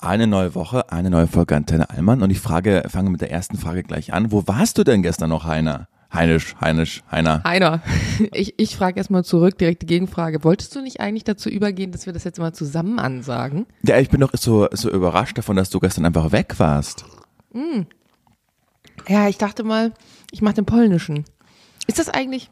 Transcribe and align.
Eine 0.00 0.28
neue 0.28 0.54
Woche, 0.54 0.92
eine 0.92 1.10
neue 1.10 1.26
Folge 1.26 1.56
Antenne 1.56 1.90
Allmann 1.90 2.22
und 2.22 2.30
ich 2.30 2.38
frage, 2.38 2.84
fange 2.88 3.10
mit 3.10 3.20
der 3.20 3.32
ersten 3.32 3.58
Frage 3.58 3.82
gleich 3.82 4.12
an. 4.12 4.30
Wo 4.30 4.46
warst 4.46 4.78
du 4.78 4.84
denn 4.84 5.02
gestern 5.02 5.30
noch, 5.30 5.44
Heiner? 5.44 5.88
Heinisch, 6.12 6.54
Heinisch, 6.60 7.02
Heiner. 7.10 7.42
Heiner. 7.44 7.82
Ich, 8.32 8.54
ich 8.58 8.76
frage 8.76 8.98
erstmal 8.98 9.24
zurück, 9.24 9.58
direkte 9.58 9.86
Gegenfrage. 9.86 10.44
Wolltest 10.44 10.74
du 10.76 10.82
nicht 10.82 11.00
eigentlich 11.00 11.24
dazu 11.24 11.48
übergehen, 11.48 11.90
dass 11.90 12.06
wir 12.06 12.12
das 12.12 12.22
jetzt 12.24 12.38
mal 12.38 12.52
zusammen 12.52 13.00
ansagen? 13.00 13.66
Ja, 13.82 13.98
ich 13.98 14.08
bin 14.08 14.20
doch 14.20 14.30
so, 14.34 14.68
so 14.72 14.88
überrascht 14.90 15.36
davon, 15.36 15.56
dass 15.56 15.70
du 15.70 15.80
gestern 15.80 16.04
einfach 16.06 16.30
weg 16.30 16.54
warst. 16.58 17.04
Ja, 19.08 19.28
ich 19.28 19.38
dachte 19.38 19.64
mal, 19.64 19.92
ich 20.30 20.42
mache 20.42 20.54
den 20.54 20.64
polnischen. 20.64 21.24
Ist 21.88 21.98
das 21.98 22.08
eigentlich, 22.08 22.50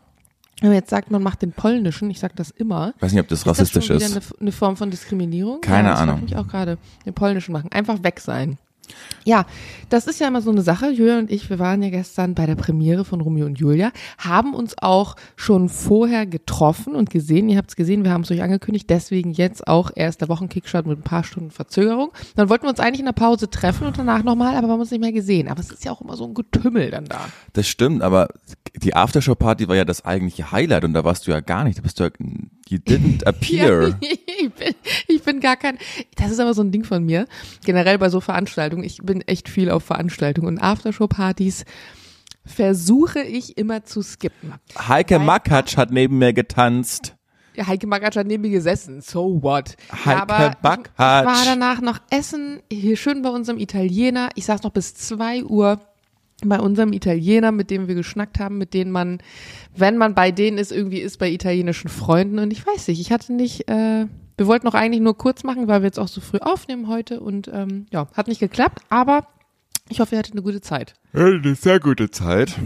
wenn 0.61 0.71
man 0.71 0.77
jetzt 0.77 0.91
sagt, 0.91 1.11
man 1.11 1.23
macht 1.23 1.43
den 1.43 1.53
polnischen, 1.53 2.11
ich 2.11 2.19
sage 2.19 2.35
das 2.37 2.51
immer. 2.51 2.95
Ich 2.97 3.03
weiß 3.03 3.13
nicht, 3.13 3.21
ob 3.21 3.29
das 3.29 3.41
Ist 3.41 3.47
das 3.47 3.59
rassistisch 3.59 3.87
schon 3.87 3.97
wieder 3.97 4.07
ist. 4.07 4.33
eine, 4.33 4.41
eine 4.41 4.53
Form 4.53 4.77
von 4.77 4.91
Diskriminierung? 4.91 5.61
Keine 5.61 5.89
ja, 5.89 5.95
das 5.95 6.01
Ahnung. 6.01 6.17
Ich 6.25 6.31
mich 6.31 6.37
auch 6.37 6.49
gerade. 6.49 6.79
Den 7.05 7.13
polnischen 7.13 7.53
machen. 7.53 7.71
Einfach 7.73 8.03
weg 8.03 8.21
sein. 8.21 8.59
Ja, 9.25 9.47
das 9.89 10.07
ist 10.07 10.21
ja 10.21 10.29
immer 10.29 10.43
so 10.43 10.51
eine 10.51 10.63
Sache. 10.63 10.91
Julia 10.91 11.19
und 11.19 11.31
ich, 11.31 11.51
wir 11.51 11.59
waren 11.59 11.83
ja 11.83 11.91
gestern 11.91 12.35
bei 12.35 12.47
der 12.47 12.55
Premiere 12.55 13.05
von 13.05 13.21
Romeo 13.21 13.47
und 13.47 13.59
Julia, 13.59 13.93
haben 14.19 14.55
uns 14.55 14.75
auch 14.79 15.17
schon 15.37 15.69
vorher 15.69 16.27
getroffen 16.27 16.95
und 16.95 17.11
gesehen. 17.11 17.49
Ihr 17.49 17.59
habt 17.59 17.71
es 17.71 17.77
gesehen, 17.77 18.05
wir 18.05 18.11
haben 18.13 18.23
es 18.23 18.31
euch 18.31 18.43
angekündigt, 18.43 18.89
deswegen 18.91 19.33
jetzt 19.33 19.67
auch 19.67 19.91
erst 19.95 20.21
der 20.21 20.29
Wochenkickstart 20.29 20.87
mit 20.87 20.99
ein 20.99 21.03
paar 21.03 21.25
Stunden 21.25 21.51
Verzögerung. 21.51 22.13
Dann 22.35 22.49
wollten 22.49 22.65
wir 22.65 22.71
uns 22.71 22.81
eigentlich 22.81 23.01
in 23.01 23.07
der 23.07 23.13
Pause 23.13 23.51
treffen 23.51 23.87
und 23.87 23.99
danach 23.99 24.23
nochmal, 24.23 24.57
aber 24.57 24.69
wir 24.69 24.73
haben 24.73 24.81
uns 24.81 24.91
nicht 24.91 25.01
mehr 25.01 25.13
gesehen. 25.13 25.49
Aber 25.49 25.61
es 25.61 25.71
ist 25.71 25.85
ja 25.85 25.93
auch 25.93 26.01
immer 26.01 26.17
so 26.17 26.25
ein 26.25 26.35
Getümmel 26.35 26.91
dann 26.91 27.07
da. 27.07 27.21
Das 27.53 27.69
stimmt, 27.69 28.03
aber 28.03 28.29
die 28.75 28.95
Aftershow-Party 28.95 29.69
war 29.69 29.77
ja 29.77 29.85
das 29.85 30.05
eigentliche 30.05 30.53
Highlight 30.53 30.85
und 30.85 30.93
da 30.93 31.05
warst 31.05 31.27
du 31.27 31.31
ja 31.31 31.41
gar 31.41 31.65
nicht. 31.65 31.79
Da 31.79 31.83
bist 31.83 31.99
du 31.99 32.05
ja, 32.05 32.11
you 32.69 32.79
didn't 32.79 33.25
appear. 33.27 33.89
Ja, 33.89 33.97
ich, 34.01 34.53
bin, 34.53 34.75
ich 35.09 35.23
bin 35.23 35.41
gar 35.41 35.57
kein. 35.57 35.79
Das 36.17 36.31
ist 36.31 36.41
aber 36.41 36.55
so 36.55 36.63
ein 36.63 36.73
Ding 36.73 36.85
von 36.85 37.05
mir. 37.05 37.27
Generell 37.65 37.99
bei 37.99 38.09
so 38.09 38.21
Veranstaltungen. 38.21 38.76
Ich 38.85 38.99
bin 39.03 39.21
echt 39.23 39.49
viel 39.49 39.71
auf 39.71 39.85
Veranstaltungen 39.85 40.49
und 40.49 40.59
Aftershow-Partys 40.59 41.65
versuche 42.45 43.21
ich 43.21 43.59
immer 43.59 43.85
zu 43.85 44.03
skippen. 44.03 44.55
Heike 44.89 45.19
Makatsch 45.19 45.77
hat 45.77 45.91
neben 45.91 46.19
mir 46.19 46.33
getanzt. 46.33 47.17
Ja, 47.55 47.67
Heike 47.67 47.87
Magatsch 47.87 48.17
hat 48.17 48.27
neben 48.27 48.43
mir 48.43 48.51
gesessen. 48.51 49.01
So 49.01 49.43
what? 49.43 49.77
Heike 50.05 50.23
aber 50.23 50.47
ich, 50.47 50.53
ich 50.53 50.63
war 50.99 51.25
Makatsch. 51.25 51.47
danach 51.47 51.81
noch 51.81 51.99
essen, 52.11 52.61
hier 52.71 52.97
schön 52.97 53.23
bei 53.23 53.31
unserem 53.31 53.59
Italiener. 53.59 54.29
Ich 54.35 54.45
saß 54.45 54.63
noch 54.63 54.73
bis 54.73 54.95
zwei 54.95 55.43
Uhr 55.43 55.81
bei 56.45 56.61
unserem 56.61 56.93
Italiener, 56.93 57.53
mit 57.53 57.71
dem 57.71 57.89
wir 57.89 57.95
geschnackt 57.95 58.39
haben, 58.39 58.59
mit 58.59 58.75
denen 58.75 58.91
man, 58.91 59.19
wenn 59.75 59.97
man 59.97 60.15
bei 60.15 60.31
denen 60.33 60.59
ist, 60.59 60.71
irgendwie 60.71 60.99
ist 60.99 61.19
bei 61.19 61.31
italienischen 61.31 61.89
Freunden. 61.89 62.39
Und 62.39 62.53
ich 62.53 62.67
weiß 62.67 62.89
nicht, 62.89 63.01
ich 63.01 63.11
hatte 63.11 63.33
nicht, 63.33 63.69
äh, 63.71 64.07
wir 64.37 64.47
wollten 64.47 64.67
noch 64.67 64.75
eigentlich 64.75 65.03
nur 65.03 65.17
kurz 65.17 65.45
machen, 65.45 65.69
weil 65.69 65.83
wir 65.83 65.87
jetzt 65.87 65.99
auch 65.99 66.09
so 66.09 66.21
früh 66.21 66.39
aufnehmen 66.39 66.89
heute 66.89 67.21
und 67.21 67.49
ähm, 67.53 67.87
ja, 67.91 68.09
hat 68.15 68.29
nicht 68.29 68.41
geklappt, 68.41 68.81
aber 68.89 69.27
ich 69.89 70.01
hoffe, 70.01 70.15
ihr 70.15 70.19
hattet 70.19 70.33
eine 70.33 70.43
gute 70.43 70.61
Zeit. 70.61 70.95
Eine 71.13 71.55
sehr 71.55 71.79
gute 71.81 72.11
Zeit. 72.11 72.57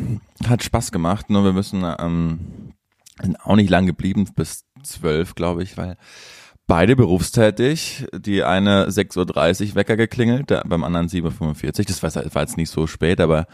Hat 0.49 0.65
Spaß 0.65 0.91
gemacht, 0.91 1.29
nur 1.31 1.45
wir 1.45 1.53
müssen 1.53 1.85
ähm, 1.99 2.73
sind 3.21 3.41
auch 3.45 3.57
nicht 3.57 3.71
lang 3.71 3.87
geblieben, 3.87 4.27
bis 4.35 4.65
zwölf, 4.83 5.35
glaube 5.35 5.63
ich, 5.63 5.77
weil 5.77 5.97
beide 6.67 6.97
berufstätig. 6.97 8.07
Die 8.13 8.45
eine 8.45 8.87
6.30 8.89 9.71
Uhr 9.71 9.75
Wecker 9.75 9.97
geklingelt, 9.97 10.51
der, 10.51 10.63
beim 10.67 10.85
anderen 10.85 11.09
7.45 11.09 11.67
Uhr. 11.67 11.85
Das 11.85 12.03
war, 12.03 12.35
war 12.35 12.43
jetzt 12.43 12.57
nicht 12.57 12.71
so 12.71 12.87
spät, 12.87 13.21
aber 13.21 13.47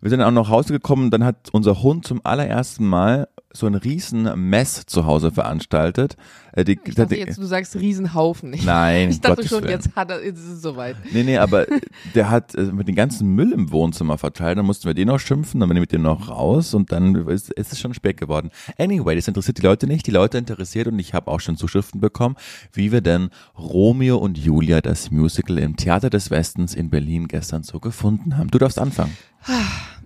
wir 0.00 0.08
sind 0.08 0.22
auch 0.22 0.30
noch 0.30 0.44
nach 0.44 0.50
Hause 0.50 0.72
gekommen. 0.72 1.10
Dann 1.10 1.24
hat 1.24 1.50
unser 1.52 1.82
Hund 1.82 2.06
zum 2.06 2.20
allerersten 2.24 2.86
Mal 2.86 3.28
so 3.52 3.66
ein 3.66 3.74
riesen 3.74 4.48
Mess 4.48 4.84
zu 4.86 5.06
Hause 5.06 5.32
veranstaltet. 5.32 6.16
Äh, 6.52 6.64
die, 6.64 6.78
Ich 6.84 6.94
dachte 6.94 7.16
jetzt, 7.16 7.38
du 7.38 7.44
sagst 7.44 7.74
Riesenhaufen. 7.76 8.52
Ich, 8.52 8.64
Nein, 8.64 9.10
ich 9.10 9.20
dachte 9.20 9.36
Gottes 9.36 9.50
schon, 9.50 9.62
Willen. 9.62 9.72
jetzt 9.72 9.96
hat 9.96 10.10
er, 10.10 10.24
jetzt 10.24 10.38
ist 10.38 10.48
es 10.48 10.62
soweit. 10.62 10.96
Nee, 11.12 11.24
nee, 11.24 11.36
aber 11.36 11.66
der 12.14 12.30
hat 12.30 12.54
äh, 12.54 12.62
mit 12.62 12.86
dem 12.88 12.94
ganzen 12.94 13.34
Müll 13.34 13.52
im 13.52 13.70
Wohnzimmer 13.72 14.18
verteilt. 14.18 14.58
Dann 14.58 14.66
mussten 14.66 14.86
wir 14.86 14.94
den 14.94 15.08
noch 15.08 15.18
schimpfen, 15.18 15.60
dann 15.60 15.68
bin 15.68 15.76
ich 15.76 15.82
mit 15.82 15.92
dem 15.92 16.02
noch 16.02 16.28
raus 16.28 16.74
und 16.74 16.92
dann 16.92 17.14
ist, 17.28 17.50
ist 17.52 17.72
es 17.72 17.80
schon 17.80 17.92
spät 17.94 18.16
geworden. 18.16 18.50
Anyway, 18.78 19.16
das 19.16 19.26
interessiert 19.26 19.58
die 19.58 19.62
Leute 19.62 19.86
nicht. 19.86 20.06
Die 20.06 20.12
Leute 20.12 20.38
interessiert 20.38 20.86
und 20.86 20.98
ich 20.98 21.12
habe 21.12 21.30
auch 21.30 21.40
schon 21.40 21.56
Zuschriften 21.56 22.00
bekommen, 22.00 22.36
wie 22.72 22.92
wir 22.92 23.00
denn 23.00 23.30
Romeo 23.58 24.16
und 24.16 24.38
Julia, 24.38 24.80
das 24.80 25.10
Musical 25.10 25.58
im 25.58 25.76
Theater 25.76 26.10
des 26.10 26.30
Westens 26.30 26.74
in 26.74 26.90
Berlin 26.90 27.26
gestern 27.28 27.62
so 27.64 27.80
gefunden 27.80 28.36
haben. 28.38 28.50
Du 28.50 28.58
darfst 28.58 28.78
anfangen. 28.78 29.16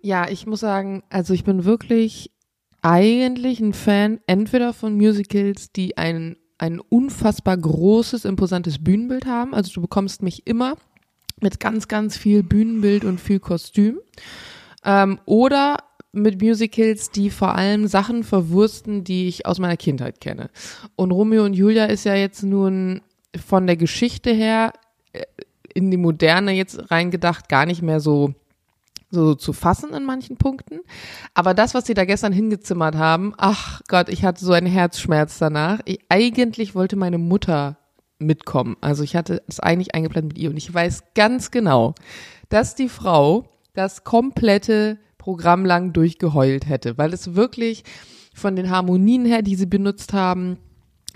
Ja, 0.03 0.29
ich 0.29 0.47
muss 0.47 0.61
sagen, 0.61 1.03
also 1.11 1.33
ich 1.35 1.45
bin 1.45 1.65
wirklich 1.65 2.31
eigentlich 2.85 3.61
ein 3.61 3.73
Fan 3.73 4.21
entweder 4.27 4.75
von 4.75 4.95
Musicals, 4.95 5.73
die 5.73 5.97
ein, 5.97 6.37
ein 6.59 6.81
unfassbar 6.81 7.57
großes, 7.57 8.27
imposantes 8.27 8.85
Bühnenbild 8.85 9.25
haben. 9.25 9.55
Also 9.55 9.73
du 9.73 9.81
bekommst 9.81 10.23
mich 10.23 10.47
immer 10.47 10.77
mit 11.41 11.61
ganz, 11.61 11.89
ganz 11.89 12.19
viel 12.19 12.43
Bühnenbild 12.43 13.05
und 13.05 13.21
viel 13.21 13.41
Kostüm. 13.41 14.01
Ähm, 14.85 15.19
oder 15.25 15.79
mit 16.13 16.43
Musicals, 16.43 17.11
die 17.11 17.31
vor 17.31 17.55
allem 17.55 17.87
Sachen 17.87 18.23
verwursten, 18.23 19.03
die 19.03 19.29
ich 19.29 19.47
aus 19.47 19.59
meiner 19.59 19.79
Kindheit 19.79 20.21
kenne. 20.21 20.51
Und 20.95 21.11
Romeo 21.11 21.45
und 21.45 21.55
Julia 21.55 21.87
ist 21.87 22.05
ja 22.05 22.15
jetzt 22.15 22.43
nun 22.43 23.01
von 23.35 23.67
der 23.67 23.79
Geschichte 23.79 24.31
her 24.31 24.75
äh, 25.15 25.23
in 25.73 25.91
die 25.91 25.97
Moderne 25.97 26.53
jetzt 26.53 26.91
reingedacht 26.91 27.49
gar 27.49 27.65
nicht 27.65 27.81
mehr 27.81 27.99
so 27.99 28.35
so 29.15 29.35
zu 29.35 29.53
fassen 29.53 29.95
in 29.95 30.05
manchen 30.05 30.37
Punkten. 30.37 30.81
Aber 31.33 31.55
das, 31.55 31.75
was 31.75 31.87
sie 31.87 31.95
da 31.95 32.05
gestern 32.05 32.33
hingezimmert 32.33 32.97
haben, 32.97 33.33
ach 33.39 33.81
Gott, 33.89 34.09
ich 34.09 34.25
hatte 34.25 34.45
so 34.45 34.53
einen 34.53 34.67
Herzschmerz 34.67 35.39
danach. 35.39 35.81
Ich, 35.85 36.01
eigentlich 36.09 36.75
wollte 36.75 36.97
meine 36.97 37.19
Mutter 37.19 37.79
mitkommen. 38.19 38.77
Also 38.81 39.03
ich 39.03 39.17
hatte 39.17 39.43
es 39.49 39.61
eigentlich 39.61 39.95
eingeplant 39.95 40.29
mit 40.29 40.39
ihr 40.39 40.51
und 40.51 40.57
ich 40.57 40.73
weiß 40.73 41.05
ganz 41.15 41.51
genau, 41.51 41.95
dass 42.49 42.75
die 42.75 42.89
Frau 42.89 43.45
das 43.73 44.05
komplette 44.05 44.99
Programm 45.19 45.65
lang 45.65 45.93
durchgeheult 45.93 46.69
hätte, 46.69 46.99
weil 46.99 47.13
es 47.13 47.35
wirklich 47.35 47.85
von 48.35 48.57
den 48.57 48.71
Harmonien 48.71 49.25
her, 49.25 49.43
die 49.43 49.57
sie 49.57 49.67
benutzt 49.67 50.13
haben, 50.13 50.59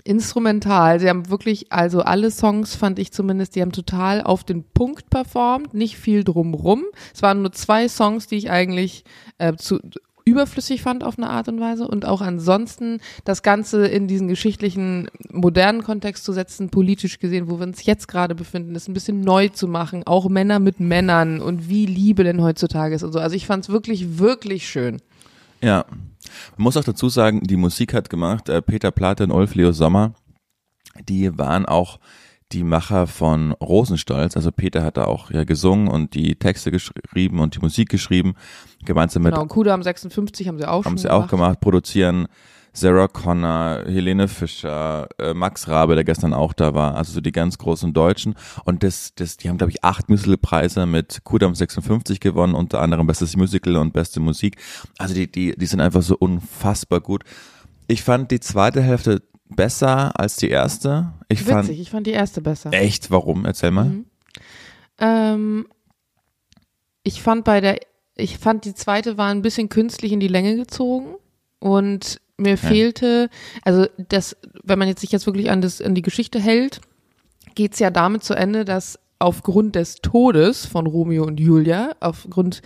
instrumental. 0.09 0.99
Sie 0.99 1.07
haben 1.07 1.29
wirklich, 1.29 1.71
also 1.71 2.01
alle 2.01 2.31
Songs 2.31 2.75
fand 2.75 2.97
ich 2.97 3.11
zumindest, 3.11 3.55
die 3.55 3.61
haben 3.61 3.71
total 3.71 4.23
auf 4.23 4.43
den 4.43 4.63
Punkt 4.63 5.11
performt, 5.11 5.75
nicht 5.75 5.97
viel 5.97 6.23
drumrum. 6.23 6.83
Es 7.13 7.21
waren 7.21 7.43
nur 7.43 7.51
zwei 7.51 7.87
Songs, 7.87 8.25
die 8.25 8.37
ich 8.37 8.49
eigentlich 8.49 9.03
äh, 9.37 9.55
zu 9.55 9.79
überflüssig 10.25 10.81
fand 10.81 11.03
auf 11.03 11.17
eine 11.17 11.29
Art 11.29 11.47
und 11.47 11.59
Weise 11.59 11.87
und 11.87 12.05
auch 12.05 12.21
ansonsten 12.21 13.01
das 13.23 13.43
Ganze 13.43 13.87
in 13.87 14.07
diesen 14.07 14.27
geschichtlichen 14.27 15.09
modernen 15.31 15.83
Kontext 15.83 16.23
zu 16.23 16.33
setzen, 16.33 16.69
politisch 16.69 17.19
gesehen, 17.19 17.49
wo 17.49 17.59
wir 17.59 17.67
uns 17.67 17.85
jetzt 17.85 18.07
gerade 18.07 18.35
befinden, 18.35 18.75
ist 18.75 18.87
ein 18.87 18.93
bisschen 18.93 19.21
neu 19.21 19.49
zu 19.49 19.67
machen, 19.67 20.03
auch 20.05 20.27
Männer 20.27 20.59
mit 20.59 20.79
Männern 20.79 21.39
und 21.39 21.69
wie 21.69 21.85
Liebe 21.85 22.23
denn 22.23 22.41
heutzutage 22.41 22.95
ist 22.95 23.03
und 23.03 23.11
so. 23.11 23.19
Also 23.19 23.35
ich 23.35 23.45
fand 23.45 23.65
es 23.65 23.69
wirklich, 23.69 24.17
wirklich 24.17 24.67
schön. 24.67 24.97
Ja. 25.61 25.85
Man 26.57 26.63
muss 26.63 26.77
auch 26.77 26.83
dazu 26.83 27.09
sagen, 27.09 27.41
die 27.41 27.57
Musik 27.57 27.93
hat 27.93 28.09
gemacht 28.09 28.49
äh, 28.49 28.61
Peter 28.61 28.91
Plate 28.91 29.23
und 29.23 29.31
Ulf 29.31 29.55
Leo 29.55 29.71
Sommer. 29.71 30.13
Die 31.07 31.37
waren 31.37 31.65
auch 31.65 31.99
die 32.51 32.63
Macher 32.63 33.07
von 33.07 33.51
Rosenstolz. 33.53 34.35
Also 34.35 34.51
Peter 34.51 34.83
hat 34.83 34.97
da 34.97 35.05
auch 35.05 35.29
ja 35.31 35.43
gesungen 35.43 35.87
und 35.87 36.15
die 36.15 36.35
Texte 36.35 36.71
geschrieben 36.71 37.39
und 37.39 37.55
die 37.55 37.59
Musik 37.59 37.89
geschrieben. 37.89 38.33
Gemeinsam 38.85 39.23
mit 39.23 39.33
Genau, 39.33 39.45
Kudam 39.45 39.83
56 39.83 40.47
haben 40.47 40.57
sie 40.57 40.67
auch 40.67 40.85
haben 40.85 40.97
schon 40.97 40.97
sie 40.97 41.09
auch 41.09 41.27
gemacht, 41.27 41.59
produzieren 41.59 42.27
Sarah 42.73 43.07
Connor, 43.07 43.83
Helene 43.85 44.27
Fischer, 44.27 45.07
äh, 45.17 45.33
Max 45.33 45.67
Rabe, 45.67 45.95
der 45.95 46.03
gestern 46.03 46.33
auch 46.33 46.53
da 46.53 46.73
war, 46.73 46.95
also 46.95 47.13
so 47.13 47.21
die 47.21 47.31
ganz 47.31 47.57
großen 47.57 47.93
Deutschen. 47.93 48.35
Und 48.65 48.83
das, 48.83 49.13
das, 49.15 49.37
die 49.37 49.49
haben, 49.49 49.57
glaube 49.57 49.71
ich, 49.71 49.83
acht 49.83 50.09
Musicalpreise 50.09 50.85
mit 50.85 51.23
Kudam 51.23 51.55
56 51.55 52.19
gewonnen, 52.19 52.55
unter 52.55 52.81
anderem 52.81 53.07
Bestes 53.07 53.35
Musical 53.35 53.77
und 53.77 53.93
Beste 53.93 54.19
Musik. 54.19 54.57
Also 54.97 55.13
die, 55.13 55.31
die, 55.31 55.55
die 55.57 55.65
sind 55.65 55.81
einfach 55.81 56.01
so 56.01 56.15
unfassbar 56.17 57.01
gut. 57.01 57.23
Ich 57.87 58.03
fand 58.03 58.31
die 58.31 58.39
zweite 58.39 58.81
Hälfte 58.81 59.23
besser 59.49 60.17
als 60.19 60.35
die 60.35 60.49
erste. 60.49 61.13
Ich 61.27 61.41
fand 61.41 61.67
Witzig, 61.67 61.81
ich 61.81 61.89
fand 61.89 62.07
die 62.07 62.11
erste 62.11 62.41
besser. 62.41 62.71
echt, 62.71 63.11
warum? 63.11 63.45
Erzähl 63.45 63.71
mal. 63.71 63.85
Mhm. 63.85 64.05
Ähm, 64.99 65.67
ich 67.03 67.21
fand 67.21 67.43
bei 67.45 67.61
der, 67.61 67.79
ich 68.15 68.37
fand 68.37 68.65
die 68.65 68.75
zweite 68.75 69.17
war 69.17 69.29
ein 69.29 69.41
bisschen 69.41 69.69
künstlich 69.69 70.11
in 70.11 70.19
die 70.19 70.27
Länge 70.27 70.55
gezogen 70.55 71.15
und 71.59 72.21
mir 72.39 72.57
fehlte, 72.57 73.29
also 73.63 73.85
das, 73.97 74.35
wenn 74.63 74.79
man 74.79 74.87
jetzt 74.87 75.01
sich 75.01 75.11
jetzt 75.11 75.25
wirklich 75.25 75.51
an 75.51 75.61
das, 75.61 75.81
an 75.81 75.95
die 75.95 76.01
Geschichte 76.01 76.39
hält, 76.39 76.81
geht's 77.55 77.79
ja 77.79 77.89
damit 77.91 78.23
zu 78.23 78.33
Ende, 78.33 78.65
dass 78.65 78.99
aufgrund 79.19 79.75
des 79.75 79.95
Todes 79.95 80.65
von 80.65 80.87
Romeo 80.87 81.25
und 81.25 81.39
Julia, 81.39 81.91
aufgrund 81.99 82.61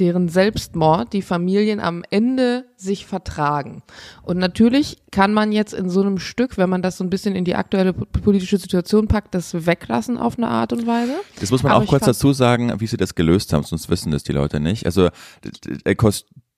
deren 0.00 0.28
Selbstmord 0.28 1.12
die 1.12 1.22
Familien 1.22 1.78
am 1.78 2.02
Ende 2.10 2.64
sich 2.76 3.06
vertragen. 3.06 3.84
Und 4.24 4.38
natürlich 4.38 4.96
kann 5.12 5.32
man 5.32 5.52
jetzt 5.52 5.72
in 5.72 5.88
so 5.88 6.00
einem 6.00 6.18
Stück, 6.18 6.58
wenn 6.58 6.68
man 6.68 6.82
das 6.82 6.98
so 6.98 7.04
ein 7.04 7.10
bisschen 7.10 7.36
in 7.36 7.44
die 7.44 7.54
aktuelle 7.54 7.92
po- 7.92 8.06
politische 8.06 8.58
Situation 8.58 9.06
packt, 9.06 9.36
das 9.36 9.66
weglassen 9.66 10.18
auf 10.18 10.36
eine 10.36 10.48
Art 10.48 10.72
und 10.72 10.84
Weise. 10.88 11.14
Das 11.38 11.52
muss 11.52 11.62
man 11.62 11.70
Aber 11.70 11.84
auch 11.84 11.88
kurz 11.88 12.06
dazu 12.06 12.32
sagen, 12.32 12.72
wie 12.80 12.88
sie 12.88 12.96
das 12.96 13.14
gelöst 13.14 13.52
haben, 13.52 13.62
sonst 13.62 13.88
wissen 13.88 14.10
das 14.10 14.24
die 14.24 14.32
Leute 14.32 14.58
nicht. 14.58 14.84
Also 14.84 15.10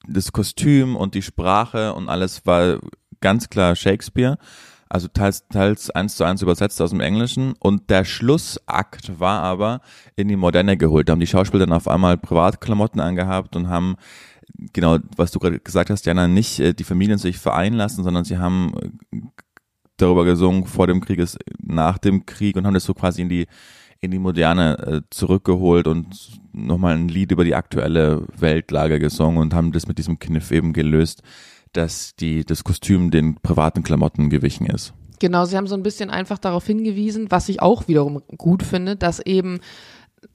das 0.09 0.33
Kostüm 0.33 0.97
und 0.97 1.15
die 1.15 1.23
Sprache 1.23 1.95
und 1.95 2.09
alles 2.09 2.47
war 2.47 2.79
ganz 3.21 3.49
klar 3.49 3.77
Shakespeare. 3.77 4.39
also 4.89 5.09
teils, 5.09 5.49
teils 5.49 5.91
eins 5.91 6.17
zu 6.17 6.25
eins 6.25 6.43
übersetzt 6.43 6.81
aus 6.81 6.91
dem 6.91 7.01
Englischen 7.01 7.55
und 7.59 7.91
der 7.91 8.05
Schlussakt 8.05 9.19
war 9.19 9.43
aber 9.43 9.81
in 10.15 10.29
die 10.29 10.37
Moderne 10.37 10.77
geholt. 10.77 11.09
Da 11.09 11.13
haben 11.13 11.21
die 11.21 11.27
Schauspieler 11.27 11.67
dann 11.67 11.77
auf 11.77 11.89
einmal 11.89 12.17
Privatklamotten 12.17 13.01
angehabt 13.01 13.57
und 13.57 13.69
haben 13.69 13.97
genau, 14.73 14.99
was 15.17 15.33
du 15.33 15.39
gerade 15.39 15.61
gesagt 15.61 15.91
hast, 15.91 16.07
Jana, 16.07 16.29
nicht 16.29 16.61
äh, 16.61 16.73
die 16.73 16.85
Familien 16.85 17.19
sich 17.19 17.39
vereinen 17.39 17.77
lassen, 17.77 18.05
sondern 18.05 18.25
sie 18.25 18.39
haben 18.39 18.73
äh, 19.13 19.21
darüber 19.97 20.25
gesungen 20.25 20.67
vor 20.67 20.87
dem 20.87 21.01
Krieg, 21.01 21.19
ist 21.19 21.39
nach 21.61 21.99
dem 21.99 22.27
Krieg 22.27 22.57
und 22.57 22.67
haben 22.67 22.75
das 22.75 22.85
so 22.85 22.95
quasi 22.95 23.23
in 23.23 23.29
die 23.29 23.47
in 24.01 24.11
die 24.11 24.19
Moderne 24.19 24.79
äh, 24.79 25.01
zurückgeholt 25.11 25.87
und 25.87 26.07
nochmal 26.53 26.95
ein 26.95 27.09
Lied 27.09 27.33
über 27.33 27.45
die 27.45 27.55
aktuelle 27.55 28.27
Weltlage 28.37 28.99
gesungen 28.99 29.39
und 29.39 29.55
haben 29.55 29.73
das 29.73 29.87
mit 29.87 29.99
diesem 29.99 30.19
Kniff 30.19 30.51
eben 30.51 30.73
gelöst, 30.73 31.23
dass 31.73 32.15
die, 32.17 32.45
das 32.45 32.65
Kostüm 32.65 33.11
den 33.11 33.37
privaten 33.37 33.83
Klamotten 33.83 34.31
gewichen 34.31 34.67
ist. 34.67 34.95
Genau, 35.19 35.45
sie 35.45 35.57
haben 35.57 35.67
so 35.67 35.75
ein 35.75 35.83
bisschen 35.83 36.11
einfach 36.11 36.39
darauf 36.39 36.67
hingewiesen, 36.67 37.31
was 37.31 37.49
ich 37.49 37.61
auch 37.63 37.89
wiederum 37.89 38.23
gut 38.37 38.63
finde, 38.63 38.97
dass 38.97 39.21
eben 39.21 39.61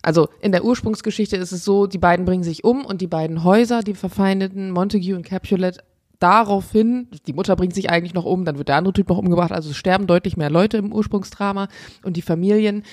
also 0.01 0.29
in 0.39 0.51
der 0.51 0.63
Ursprungsgeschichte 0.63 1.35
ist 1.37 1.51
es 1.51 1.63
so, 1.63 1.87
die 1.87 1.97
beiden 1.97 2.25
bringen 2.25 2.43
sich 2.43 2.63
um 2.63 2.85
und 2.85 3.01
die 3.01 3.07
beiden 3.07 3.43
Häuser, 3.43 3.81
die 3.81 3.93
verfeindeten 3.93 4.71
Montague 4.71 5.15
und 5.15 5.23
Capulet, 5.23 5.79
daraufhin, 6.21 7.07
die 7.27 7.33
Mutter 7.33 7.55
bringt 7.55 7.75
sich 7.75 7.89
eigentlich 7.89 8.13
noch 8.13 8.25
um, 8.25 8.45
dann 8.45 8.57
wird 8.57 8.69
der 8.69 8.77
andere 8.77 8.93
Typ 8.93 9.09
noch 9.09 9.17
umgebracht, 9.17 9.51
also 9.51 9.71
es 9.71 9.77
sterben 9.77 10.07
deutlich 10.07 10.37
mehr 10.37 10.49
Leute 10.49 10.77
im 10.77 10.93
Ursprungsdrama 10.93 11.67
und 12.03 12.15
die 12.15 12.21
Familien 12.21 12.83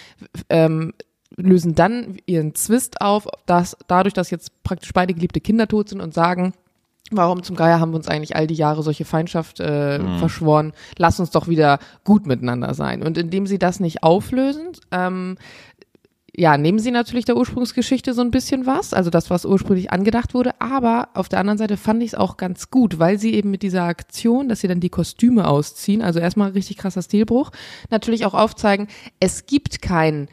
ähm, 0.49 0.95
lösen 1.37 1.75
dann 1.75 2.17
ihren 2.27 2.55
Zwist 2.55 3.01
auf, 3.01 3.29
dass 3.47 3.77
dadurch, 3.87 4.15
dass 4.15 4.31
jetzt 4.31 4.63
praktisch 4.63 4.93
beide 4.93 5.15
geliebte 5.15 5.41
Kinder 5.41 5.69
tot 5.69 5.89
sind 5.89 6.01
und 6.01 6.15
sagen, 6.15 6.55
Warum 7.11 7.43
zum 7.43 7.57
Geier 7.57 7.81
haben 7.81 7.93
wir 7.93 7.97
uns 7.97 8.09
eigentlich 8.09 8.37
all 8.37 8.47
die 8.47 8.55
Jahre 8.55 8.83
solche 8.83 9.07
Feindschaft 9.07 9.61
äh, 9.61 9.99
mhm. 9.99 10.19
verschworen? 10.19 10.73
Lass 10.99 11.19
uns 11.19 11.31
doch 11.31 11.49
wieder 11.49 11.79
gut 12.05 12.27
miteinander 12.27 12.75
sein. 12.75 13.03
Und 13.03 13.17
indem 13.17 13.47
sie 13.47 13.59
das 13.59 13.81
nicht 13.81 14.03
auflösen, 14.03 14.73
ähm, 14.91 15.39
ja, 16.39 16.57
nehmen 16.57 16.79
sie 16.79 16.93
natürlich 16.93 17.25
der 17.25 17.37
Ursprungsgeschichte 17.37 18.15
so 18.15 18.21
ein 18.21 18.31
bisschen 18.31 18.65
was, 18.65 18.95
also 18.95 19.11
das, 19.11 19.29
was 19.29 19.45
ursprünglich 19.45 19.91
angedacht 19.91 20.35
wurde, 20.35 20.61
aber 20.61 21.09
auf 21.15 21.29
der 21.29 21.41
anderen 21.41 21.59
Seite 21.59 21.77
fand 21.77 22.01
ich 22.01 22.11
es 22.11 22.15
auch 22.15 22.37
ganz 22.37 22.71
gut, 22.71 23.01
weil 23.01 23.19
sie 23.19 23.35
eben 23.35 23.51
mit 23.51 23.65
dieser 23.65 23.83
Aktion, 23.83 24.49
dass 24.49 24.61
sie 24.61 24.69
dann 24.69 24.79
die 24.79 24.89
Kostüme 24.89 25.49
ausziehen, 25.49 26.01
also 26.01 26.21
erstmal 26.21 26.51
richtig 26.51 26.77
krasser 26.77 27.03
Stilbruch, 27.03 27.51
natürlich 27.91 28.25
auch 28.25 28.35
aufzeigen, 28.35 28.87
es 29.19 29.47
gibt 29.47 29.83
kein 29.83 30.29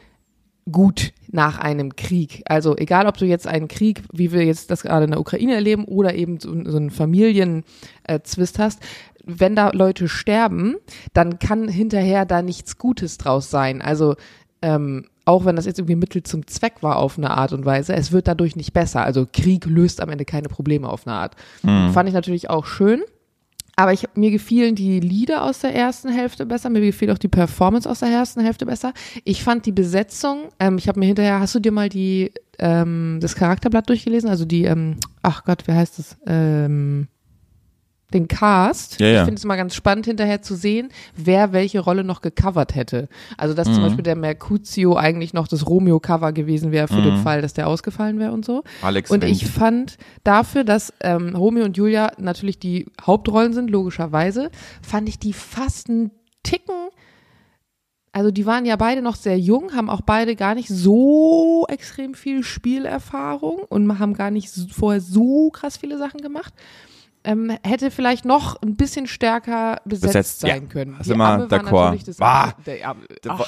Gut 0.70 1.12
nach 1.30 1.58
einem 1.58 1.94
Krieg. 1.94 2.42
Also 2.46 2.76
egal, 2.76 3.06
ob 3.06 3.16
du 3.16 3.24
jetzt 3.24 3.46
einen 3.46 3.68
Krieg, 3.68 4.02
wie 4.12 4.32
wir 4.32 4.44
jetzt 4.44 4.70
das 4.70 4.82
gerade 4.82 5.04
in 5.04 5.12
der 5.12 5.20
Ukraine 5.20 5.54
erleben, 5.54 5.84
oder 5.84 6.14
eben 6.14 6.40
so, 6.40 6.50
so 6.64 6.76
einen 6.76 6.90
Familienzwist 6.90 8.58
hast, 8.58 8.80
wenn 9.24 9.54
da 9.54 9.70
Leute 9.70 10.08
sterben, 10.08 10.76
dann 11.12 11.38
kann 11.38 11.68
hinterher 11.68 12.24
da 12.26 12.42
nichts 12.42 12.78
Gutes 12.78 13.16
draus 13.16 13.48
sein. 13.48 13.80
Also 13.80 14.16
ähm, 14.62 15.06
auch 15.26 15.44
wenn 15.44 15.56
das 15.56 15.66
jetzt 15.66 15.78
irgendwie 15.78 15.96
Mittel 15.96 16.22
zum 16.22 16.46
Zweck 16.46 16.82
war 16.82 16.96
auf 16.96 17.18
eine 17.18 17.32
Art 17.32 17.52
und 17.52 17.66
Weise, 17.66 17.94
es 17.94 18.12
wird 18.12 18.28
dadurch 18.28 18.56
nicht 18.56 18.72
besser. 18.72 19.02
Also 19.02 19.26
Krieg 19.30 19.66
löst 19.66 20.00
am 20.00 20.08
Ende 20.08 20.24
keine 20.24 20.48
Probleme 20.48 20.88
auf 20.88 21.06
eine 21.06 21.16
Art. 21.16 21.36
Mhm. 21.62 21.92
Fand 21.92 22.08
ich 22.08 22.14
natürlich 22.14 22.48
auch 22.48 22.64
schön. 22.64 23.02
Aber 23.78 23.92
ich, 23.92 24.06
mir 24.14 24.30
gefielen 24.30 24.74
die 24.74 25.00
Lieder 25.00 25.44
aus 25.44 25.58
der 25.58 25.74
ersten 25.74 26.08
Hälfte 26.08 26.46
besser, 26.46 26.70
mir 26.70 26.80
gefiel 26.80 27.10
auch 27.10 27.18
die 27.18 27.28
Performance 27.28 27.90
aus 27.90 28.00
der 28.00 28.08
ersten 28.08 28.40
Hälfte 28.40 28.64
besser. 28.64 28.94
Ich 29.24 29.44
fand 29.44 29.66
die 29.66 29.72
Besetzung, 29.72 30.48
ähm, 30.58 30.78
ich 30.78 30.88
habe 30.88 30.98
mir 30.98 31.04
hinterher, 31.04 31.40
hast 31.40 31.54
du 31.54 31.60
dir 31.60 31.72
mal 31.72 31.90
die 31.90 32.32
ähm, 32.58 33.18
das 33.20 33.34
Charakterblatt 33.34 33.88
durchgelesen? 33.88 34.30
Also 34.30 34.44
die, 34.44 34.64
ähm, 34.64 34.96
ach 35.22 35.44
Gott, 35.44 35.66
wie 35.66 35.72
heißt 35.72 35.98
das? 35.98 36.16
Ähm, 36.26 37.08
den 38.14 38.28
Cast. 38.28 39.00
Ja, 39.00 39.06
ja. 39.08 39.12
Ich 39.20 39.24
finde 39.24 39.38
es 39.38 39.44
immer 39.44 39.56
ganz 39.56 39.74
spannend 39.74 40.06
hinterher 40.06 40.42
zu 40.42 40.54
sehen, 40.54 40.90
wer 41.16 41.52
welche 41.52 41.80
Rolle 41.80 42.04
noch 42.04 42.20
gecovert 42.20 42.74
hätte. 42.74 43.08
Also 43.36 43.54
dass 43.54 43.68
mhm. 43.68 43.74
zum 43.74 43.82
Beispiel 43.84 44.04
der 44.04 44.16
Mercutio 44.16 44.96
eigentlich 44.96 45.34
noch 45.34 45.48
das 45.48 45.66
Romeo-Cover 45.66 46.32
gewesen 46.32 46.72
wäre 46.72 46.88
für 46.88 46.94
mhm. 46.94 47.04
den 47.04 47.16
Fall, 47.18 47.42
dass 47.42 47.54
der 47.54 47.66
ausgefallen 47.68 48.18
wäre 48.18 48.32
und 48.32 48.44
so. 48.44 48.62
Alex 48.82 49.10
und 49.10 49.24
ich 49.24 49.46
fand 49.46 49.96
dafür, 50.24 50.64
dass 50.64 50.92
ähm, 51.00 51.34
Romeo 51.34 51.64
und 51.64 51.76
Julia 51.76 52.12
natürlich 52.18 52.58
die 52.58 52.86
Hauptrollen 53.04 53.52
sind, 53.52 53.70
logischerweise, 53.70 54.50
fand 54.82 55.08
ich 55.08 55.18
die 55.18 55.32
fast 55.32 55.90
einen 55.90 56.10
Ticken 56.42 56.74
also 58.16 58.30
die 58.30 58.46
waren 58.46 58.64
ja 58.64 58.76
beide 58.76 59.02
noch 59.02 59.14
sehr 59.14 59.38
jung, 59.38 59.74
haben 59.74 59.90
auch 59.90 60.00
beide 60.00 60.36
gar 60.36 60.54
nicht 60.54 60.70
so 60.70 61.66
extrem 61.68 62.14
viel 62.14 62.42
Spielerfahrung 62.44 63.58
und 63.68 63.98
haben 63.98 64.14
gar 64.14 64.30
nicht 64.30 64.50
vorher 64.72 65.02
so 65.02 65.50
krass 65.50 65.76
viele 65.76 65.98
Sachen 65.98 66.22
gemacht 66.22 66.54
ähm, 67.26 67.52
hätte 67.62 67.90
vielleicht 67.90 68.24
noch 68.24 68.60
ein 68.62 68.76
bisschen 68.76 69.06
stärker 69.06 69.80
besetzt, 69.84 70.12
besetzt 70.12 70.40
sein 70.40 70.62
ja. 70.62 70.68
können. 70.68 70.94
Also 70.96 71.12
die 71.12 71.20
Amme 71.20 71.50
war 71.50 71.62
natürlich 71.62 72.04
das 72.04 72.16
der 72.16 72.88
Amme, 72.88 73.00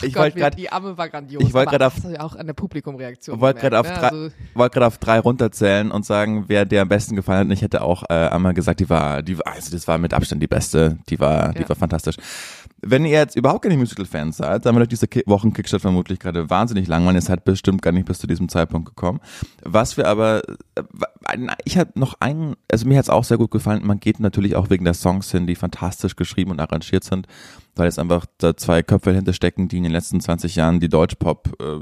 ich 0.03 0.13
Gott, 0.13 0.35
grad, 0.35 0.59
die 0.59 0.71
Amme 0.71 0.99
war 0.99 1.09
grandios. 1.09 1.43
Ich 1.43 1.55
wollte 1.55 1.71
gerade 1.71 1.87
auf 1.87 1.95
ja 2.05 2.21
auch 2.21 2.37
an 2.37 2.47
der 2.47 2.55
Publikumreaktion. 2.55 3.41
Wollte 3.41 3.61
gerade 3.61 3.79
auf, 3.79 3.89
ne? 3.89 3.95
drei, 3.95 4.09
also, 4.09 4.31
wollt 4.55 4.79
auf 4.79 4.99
drei 4.99 5.21
runterzählen 5.21 5.91
und 5.91 6.05
sagen, 6.05 6.45
wer 6.49 6.65
dir 6.65 6.83
am 6.83 6.89
besten 6.89 7.17
gefallen 7.17 7.41
hat. 7.41 7.47
Und 7.47 7.53
ich 7.53 7.63
hätte 7.63 7.83
auch 7.83 8.05
äh, 8.09 8.15
einmal 8.15 8.55
gesagt, 8.55 8.81
die 8.81 8.91
war, 8.91 9.23
die 9.23 9.37
also 9.45 9.71
das 9.71 9.87
war 9.87 9.99
mit 9.99 10.13
Abstand 10.13 10.43
die 10.43 10.49
beste. 10.49 10.99
Die 11.09 11.21
war, 11.21 11.47
ja. 11.47 11.53
die 11.53 11.69
war 11.69 11.77
fantastisch. 11.77 12.17
Wenn 12.81 13.05
ihr 13.05 13.11
jetzt 13.11 13.37
überhaupt 13.37 13.63
keine 13.63 13.77
Musical-Fans 13.77 14.37
seid, 14.37 14.65
dann 14.65 14.77
wird 14.77 14.85
euch 14.85 14.89
diese 14.89 15.09
Wochen 15.27 15.53
Kickstart 15.53 15.83
vermutlich 15.83 16.21
gerade 16.21 16.49
wahnsinnig 16.49 16.87
langweilig. 16.87 17.23
Ihr 17.23 17.27
seid 17.27 17.45
bestimmt 17.45 17.83
gar 17.83 17.91
nicht 17.91 18.07
bis 18.07 18.21
zu 18.21 18.29
diesem 18.29 18.49
Zeitpunkt 18.49 18.89
gekommen. 18.89 19.21
Was 19.65 19.97
wir 19.97 20.07
aber, 20.07 20.43
äh, 20.77 20.83
ich 21.65 21.77
habe 21.77 21.91
noch 21.97 22.15
einen, 22.21 22.55
also 22.71 22.87
mir 22.87 22.99
hat 22.99 23.05
es 23.05 23.11
auch 23.11 23.25
sehr 23.25 23.37
gut 23.37 23.51
gefallen. 23.51 23.68
Man 23.69 24.01
geht 24.01 24.21
natürlich 24.21 24.57
auch 24.57 24.71
wegen 24.71 24.85
der 24.85 24.95
Songs 24.95 25.31
hin, 25.31 25.47
die 25.47 25.55
fantastisch 25.55 26.17
geschrieben 26.17 26.51
und 26.51 26.61
arrangiert 26.61 27.05
sind, 27.05 27.27
weil 27.77 27.89
es 27.89 27.99
einfach 27.99 28.27
da 28.39 28.57
zwei 28.57 28.83
Köpfe 28.83 29.13
hinterstecken, 29.13 29.69
die 29.69 29.79
in 29.79 29.85
den 29.85 29.93
letzten 29.93 30.21
20 30.21 30.57
Jahren 30.57 30.81
die 30.81 30.89
Deutschpop 30.89 31.55
äh, 31.61 31.81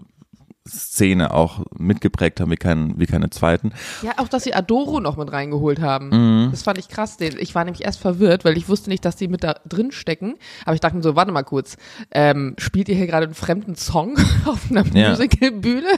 Szene 0.69 1.33
auch 1.33 1.61
mitgeprägt 1.79 2.41
haben 2.41 2.51
wie, 2.51 2.57
kein, 2.57 2.99
wie 2.99 3.07
keine 3.07 3.31
zweiten. 3.31 3.73
Ja, 4.03 4.13
auch, 4.17 4.29
dass 4.29 4.45
sie 4.45 4.55
Adoro 4.55 5.01
noch 5.01 5.17
mit 5.17 5.33
reingeholt 5.33 5.81
haben. 5.81 6.09
Mhm. 6.09 6.51
Das 6.51 6.63
fand 6.63 6.79
ich 6.79 6.89
krass. 6.89 7.17
Ich 7.21 7.55
war 7.55 7.65
nämlich 7.65 7.85
erst 7.85 8.01
verwirrt, 8.01 8.45
weil 8.45 8.57
ich 8.57 8.69
wusste 8.69 8.91
nicht, 8.91 9.05
dass 9.05 9.17
die 9.17 9.29
mit 9.29 9.45
da 9.45 9.55
drin 9.67 9.93
stecken. 9.93 10.35
Aber 10.65 10.75
ich 10.75 10.81
dachte 10.81 10.97
mir 10.97 11.03
so, 11.03 11.17
warte 11.17 11.33
mal 11.33 11.45
kurz, 11.45 11.77
ähm, 12.11 12.55
spielt 12.59 12.89
ihr 12.89 12.97
hier 12.97 13.07
gerade 13.07 13.27
einen 13.27 13.35
fremden 13.35 13.77
Song 13.77 14.17
auf 14.47 14.71
einer 14.71 14.85
ja. 14.95 15.11
Musicalbühne? 15.11 15.89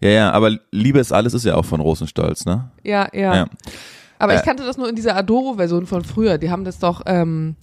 Ja, 0.00 0.08
ja, 0.08 0.32
aber 0.32 0.58
Liebe 0.72 0.98
ist 0.98 1.12
alles 1.12 1.32
ist 1.32 1.44
ja 1.44 1.54
auch 1.54 1.64
von 1.64 1.80
Rosenstolz, 1.80 2.44
ne? 2.44 2.70
Ja, 2.82 3.08
ja. 3.12 3.36
ja. 3.36 3.46
Aber 4.22 4.34
äh, 4.34 4.36
ich 4.36 4.44
kannte 4.44 4.64
das 4.64 4.76
nur 4.76 4.88
in 4.88 4.94
dieser 4.94 5.16
Adoro-Version 5.16 5.84
von 5.84 6.04
früher. 6.04 6.38
Die 6.38 6.48
haben 6.48 6.64
das 6.64 6.78
doch, 6.78 7.02
ähm, 7.06 7.56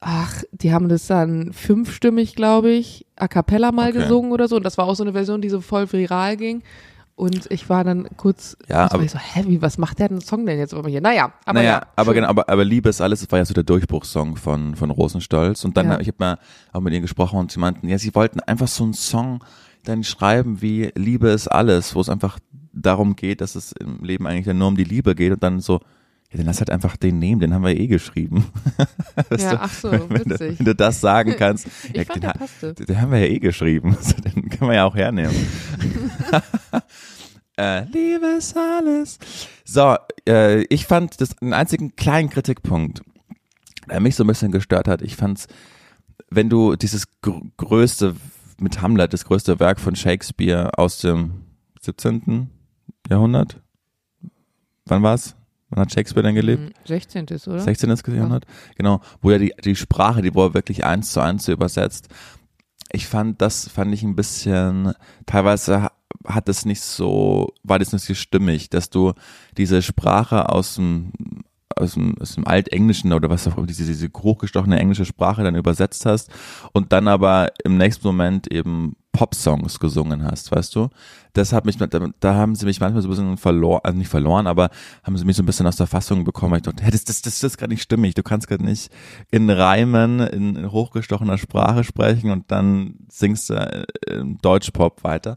ach, 0.00 0.42
die 0.50 0.72
haben 0.72 0.88
das 0.88 1.06
dann 1.06 1.52
fünfstimmig, 1.52 2.34
glaube 2.34 2.70
ich, 2.72 3.06
a 3.14 3.28
cappella 3.28 3.70
mal 3.70 3.90
okay. 3.90 4.00
gesungen 4.00 4.32
oder 4.32 4.48
so. 4.48 4.56
Und 4.56 4.64
das 4.64 4.76
war 4.76 4.86
auch 4.86 4.96
so 4.96 5.04
eine 5.04 5.12
Version, 5.12 5.40
die 5.40 5.50
so 5.50 5.60
voll 5.60 5.90
viral 5.92 6.36
ging. 6.36 6.62
Und 7.14 7.48
ich 7.50 7.70
war 7.70 7.84
dann 7.84 8.08
kurz, 8.16 8.56
ja, 8.68 8.90
aber, 8.90 9.04
ich 9.04 9.12
so, 9.12 9.18
hä, 9.18 9.44
wie, 9.46 9.62
was 9.62 9.78
macht 9.78 10.00
der 10.00 10.08
denn 10.08 10.20
Song 10.20 10.46
denn 10.46 10.58
jetzt 10.58 10.72
immer 10.72 10.88
hier? 10.88 11.00
Naja, 11.00 11.32
aber 11.44 11.60
naja, 11.60 11.70
ja, 11.70 11.86
aber 11.94 12.14
genau, 12.14 12.28
aber, 12.28 12.48
aber 12.48 12.64
Liebe 12.64 12.88
ist 12.88 13.00
alles, 13.00 13.20
das 13.20 13.30
war 13.30 13.38
ja 13.38 13.44
so 13.44 13.54
der 13.54 13.64
Durchbruchssong 13.64 14.36
von, 14.36 14.74
von 14.74 14.90
Rosenstolz. 14.90 15.64
Und 15.64 15.76
dann, 15.76 15.90
ja. 15.90 16.00
ich 16.00 16.08
habe 16.08 16.16
mal 16.18 16.38
auch 16.72 16.80
mit 16.80 16.92
ihnen 16.92 17.02
gesprochen 17.02 17.38
und 17.38 17.52
sie 17.52 17.60
meinten, 17.60 17.88
ja, 17.88 17.98
sie 17.98 18.14
wollten 18.16 18.40
einfach 18.40 18.68
so 18.68 18.82
einen 18.82 18.94
Song 18.94 19.44
dann 19.84 20.02
schreiben 20.02 20.60
wie 20.60 20.90
Liebe 20.96 21.28
ist 21.28 21.46
alles, 21.46 21.94
wo 21.94 22.00
es 22.00 22.08
einfach 22.08 22.40
darum 22.80 23.16
geht, 23.16 23.40
dass 23.40 23.54
es 23.54 23.72
im 23.72 24.02
Leben 24.02 24.26
eigentlich 24.26 24.54
nur 24.54 24.68
um 24.68 24.76
die 24.76 24.84
Liebe 24.84 25.14
geht 25.14 25.32
und 25.32 25.42
dann 25.42 25.60
so, 25.60 25.80
ja, 26.30 26.36
dann 26.36 26.46
lass 26.46 26.58
halt 26.58 26.70
einfach 26.70 26.96
den 26.96 27.18
nehmen, 27.18 27.40
den 27.40 27.54
haben 27.54 27.64
wir 27.64 27.78
eh 27.78 27.86
geschrieben. 27.86 28.46
ja, 29.38 29.52
du, 29.52 29.60
ach 29.60 29.72
so, 29.72 29.90
wenn, 29.90 30.24
du, 30.24 30.38
wenn 30.38 30.64
du 30.64 30.74
das 30.74 31.00
sagen 31.00 31.34
kannst. 31.38 31.66
ich 31.92 31.96
ja, 31.96 32.04
fand, 32.04 32.16
den, 32.16 32.20
der 32.22 32.32
passte. 32.32 32.74
Den 32.74 33.00
haben 33.00 33.12
wir 33.12 33.20
ja 33.20 33.26
eh 33.26 33.38
geschrieben, 33.38 33.96
also, 33.96 34.14
den 34.20 34.48
können 34.50 34.70
wir 34.70 34.74
ja 34.74 34.84
auch 34.84 34.94
hernehmen. 34.94 35.34
äh, 37.56 37.84
Liebe 37.84 38.26
ist 38.36 38.56
alles. 38.56 39.18
So, 39.64 39.96
äh, 40.28 40.62
ich 40.64 40.86
fand 40.86 41.20
das 41.20 41.38
einen 41.38 41.54
einzigen 41.54 41.96
kleinen 41.96 42.28
Kritikpunkt, 42.28 43.00
der 43.88 44.00
mich 44.00 44.14
so 44.14 44.24
ein 44.24 44.28
bisschen 44.28 44.52
gestört 44.52 44.86
hat. 44.86 45.00
Ich 45.00 45.16
fand's, 45.16 45.46
wenn 46.28 46.50
du 46.50 46.76
dieses 46.76 47.06
gr 47.22 47.40
größte 47.56 48.16
mit 48.60 48.82
Hamlet, 48.82 49.12
das 49.12 49.24
größte 49.24 49.60
Werk 49.60 49.80
von 49.80 49.96
Shakespeare 49.96 50.76
aus 50.78 50.98
dem 50.98 51.42
17. 51.80 52.50
Jahrhundert, 53.08 53.60
wann 54.84 55.02
war's? 55.02 55.34
Wann 55.70 55.80
hat 55.80 55.92
Shakespeare 55.92 56.26
denn 56.26 56.34
gelebt? 56.34 56.74
16. 56.86 57.26
Hm, 57.26 57.36
oder? 57.46 57.60
16. 57.60 57.90
Jahrhundert, 58.14 58.46
genau, 58.76 59.00
wo 59.20 59.30
er 59.30 59.38
die, 59.38 59.52
die 59.64 59.76
Sprache, 59.76 60.22
die 60.22 60.28
er 60.34 60.54
wirklich 60.54 60.84
eins 60.84 61.12
zu 61.12 61.20
eins 61.20 61.48
übersetzt. 61.48 62.08
Ich 62.90 63.06
fand, 63.06 63.42
das 63.42 63.68
fand 63.68 63.92
ich 63.92 64.02
ein 64.02 64.16
bisschen, 64.16 64.94
teilweise 65.26 65.88
hat 66.26 66.48
es 66.48 66.64
nicht 66.64 66.80
so, 66.80 67.52
war 67.62 67.78
das 67.78 67.92
nicht 67.92 68.04
so 68.04 68.14
stimmig, 68.14 68.70
dass 68.70 68.88
du 68.88 69.12
diese 69.56 69.82
Sprache 69.82 70.48
aus 70.48 70.76
dem, 70.76 71.12
aus 71.76 71.94
dem, 71.94 72.16
aus 72.18 72.34
dem 72.34 72.46
Altenglischen 72.46 73.12
oder 73.12 73.28
was 73.28 73.46
auch 73.46 73.58
immer, 73.58 73.66
diese, 73.66 73.84
diese 73.84 74.08
hochgestochene 74.08 74.78
englische 74.78 75.04
Sprache 75.04 75.42
dann 75.42 75.54
übersetzt 75.54 76.06
hast 76.06 76.30
und 76.72 76.92
dann 76.92 77.08
aber 77.08 77.52
im 77.64 77.76
nächsten 77.76 78.06
Moment 78.06 78.50
eben 78.50 78.96
Popsongs 79.18 79.80
gesungen 79.80 80.22
hast, 80.22 80.52
weißt 80.52 80.76
du? 80.76 80.90
Das 81.32 81.52
hat 81.52 81.64
mich, 81.64 81.76
da, 81.76 81.88
da 81.88 82.34
haben 82.34 82.54
sie 82.54 82.66
mich 82.66 82.78
manchmal 82.78 83.02
so 83.02 83.08
ein 83.08 83.10
bisschen 83.10 83.36
verloren, 83.36 83.80
also 83.82 83.98
nicht 83.98 84.08
verloren, 84.08 84.46
aber 84.46 84.70
haben 85.02 85.16
sie 85.18 85.24
mich 85.24 85.34
so 85.34 85.42
ein 85.42 85.46
bisschen 85.46 85.66
aus 85.66 85.74
der 85.74 85.88
Fassung 85.88 86.22
bekommen. 86.22 86.54
Ich 86.54 86.62
dachte, 86.62 86.84
hey, 86.84 86.92
das, 86.92 87.04
das, 87.04 87.20
das, 87.22 87.40
das 87.40 87.50
ist 87.50 87.58
gerade 87.58 87.72
nicht 87.72 87.82
stimmig. 87.82 88.14
Du 88.14 88.22
kannst 88.22 88.46
gerade 88.46 88.64
nicht 88.64 88.92
in 89.32 89.50
Reimen, 89.50 90.20
in, 90.20 90.54
in 90.54 90.70
hochgestochener 90.70 91.36
Sprache 91.36 91.82
sprechen 91.82 92.30
und 92.30 92.52
dann 92.52 92.94
singst 93.08 93.50
du 93.50 93.54
äh, 93.54 93.86
im 94.06 94.38
Deutschpop 94.38 95.02
weiter. 95.02 95.36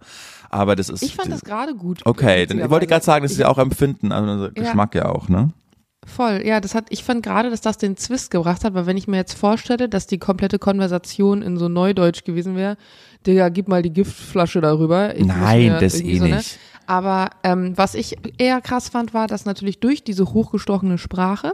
Aber 0.51 0.75
das 0.75 0.89
ist. 0.89 1.01
Ich 1.01 1.15
fand 1.15 1.31
das 1.31 1.43
gerade 1.43 1.73
gut. 1.73 2.01
Okay, 2.05 2.43
ich 2.43 2.69
wollte 2.69 2.85
gerade 2.85 3.03
sagen, 3.03 3.23
das 3.23 3.31
ist 3.31 3.39
ja 3.39 3.47
auch 3.47 3.57
Empfinden, 3.57 4.11
also 4.11 4.51
Geschmack 4.53 4.93
ja, 4.93 5.05
ja 5.05 5.09
auch, 5.09 5.27
ne? 5.27 5.49
Voll, 6.05 6.41
ja, 6.43 6.59
das 6.59 6.73
hat, 6.73 6.85
ich 6.89 7.03
fand 7.03 7.21
gerade, 7.21 7.51
dass 7.51 7.61
das 7.61 7.77
den 7.77 7.95
Zwist 7.95 8.31
gebracht 8.31 8.63
hat, 8.63 8.73
weil 8.73 8.87
wenn 8.87 8.97
ich 8.97 9.07
mir 9.07 9.17
jetzt 9.17 9.33
vorstelle, 9.33 9.87
dass 9.87 10.07
die 10.07 10.17
komplette 10.17 10.57
Konversation 10.57 11.43
in 11.43 11.57
so 11.57 11.69
Neudeutsch 11.69 12.23
gewesen 12.23 12.55
wäre, 12.55 12.75
Digga, 13.27 13.49
gib 13.49 13.67
mal 13.67 13.83
die 13.83 13.93
Giftflasche 13.93 14.61
darüber. 14.61 15.15
Ich 15.15 15.25
Nein, 15.25 15.77
das 15.79 16.01
eh 16.01 16.17
so, 16.17 16.25
ne? 16.25 16.37
nicht. 16.37 16.57
Aber 16.87 17.29
ähm, 17.43 17.77
was 17.77 17.93
ich 17.93 18.17
eher 18.39 18.61
krass 18.61 18.89
fand, 18.89 19.13
war, 19.13 19.27
dass 19.27 19.45
natürlich 19.45 19.79
durch 19.79 20.03
diese 20.03 20.25
hochgestochene 20.25 20.97
Sprache 20.97 21.53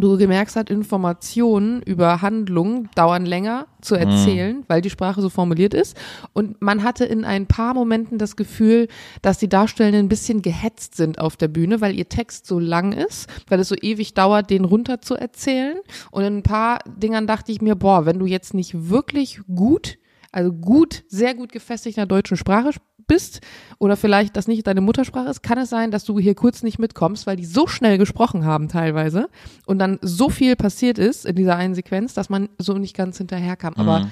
du 0.00 0.16
gemerkt 0.16 0.54
hast, 0.56 0.70
Informationen 0.70 1.82
über 1.82 2.22
Handlungen 2.22 2.88
dauern 2.94 3.26
länger 3.26 3.66
zu 3.80 3.94
mhm. 3.94 4.00
erzählen, 4.00 4.56
mhm. 4.58 4.64
weil 4.68 4.80
die 4.80 4.90
Sprache 4.90 5.20
so 5.20 5.28
formuliert 5.28 5.74
ist. 5.74 5.96
Und 6.32 6.60
man 6.60 6.82
hatte 6.82 7.04
in 7.04 7.24
ein 7.24 7.46
paar 7.46 7.74
Momenten 7.74 8.18
das 8.18 8.36
Gefühl, 8.36 8.88
dass 9.22 9.38
die 9.38 9.48
Darstellenden 9.48 10.06
ein 10.06 10.08
bisschen 10.08 10.42
gehetzt 10.42 10.96
sind 10.96 11.18
auf 11.18 11.36
der 11.36 11.48
Bühne, 11.48 11.80
weil 11.80 11.94
ihr 11.94 12.08
Text 12.08 12.46
so 12.46 12.58
lang 12.58 12.92
ist, 12.92 13.28
weil 13.48 13.60
es 13.60 13.68
so 13.68 13.76
ewig 13.80 14.14
dauert, 14.14 14.50
den 14.50 14.64
runter 14.64 15.00
zu 15.00 15.14
erzählen. 15.14 15.78
Und 16.10 16.24
in 16.24 16.38
ein 16.38 16.42
paar 16.42 16.78
Dingern 16.86 17.26
dachte 17.26 17.52
ich 17.52 17.60
mir, 17.60 17.74
boah, 17.74 18.06
wenn 18.06 18.18
du 18.18 18.26
jetzt 18.26 18.54
nicht 18.54 18.88
wirklich 18.90 19.40
gut 19.54 19.98
also 20.32 20.52
gut, 20.52 21.02
sehr 21.08 21.34
gut 21.34 21.50
gefestigt 21.50 21.96
in 21.96 22.02
der 22.02 22.06
deutschen 22.06 22.36
Sprache 22.36 22.70
bist 23.10 23.40
oder 23.78 23.96
vielleicht 23.96 24.36
das 24.36 24.46
nicht 24.46 24.64
deine 24.66 24.80
Muttersprache 24.80 25.28
ist, 25.28 25.42
kann 25.42 25.58
es 25.58 25.68
sein, 25.68 25.90
dass 25.90 26.04
du 26.04 26.20
hier 26.20 26.36
kurz 26.36 26.62
nicht 26.62 26.78
mitkommst, 26.78 27.26
weil 27.26 27.36
die 27.36 27.44
so 27.44 27.66
schnell 27.66 27.98
gesprochen 27.98 28.44
haben 28.44 28.68
teilweise 28.68 29.28
und 29.66 29.80
dann 29.80 29.98
so 30.00 30.30
viel 30.30 30.54
passiert 30.54 30.96
ist 30.98 31.26
in 31.26 31.34
dieser 31.34 31.56
einen 31.56 31.74
Sequenz, 31.74 32.14
dass 32.14 32.30
man 32.30 32.48
so 32.58 32.78
nicht 32.78 32.96
ganz 32.96 33.18
hinterherkam. 33.18 33.74
Mhm. 33.76 33.80
Aber 33.80 34.08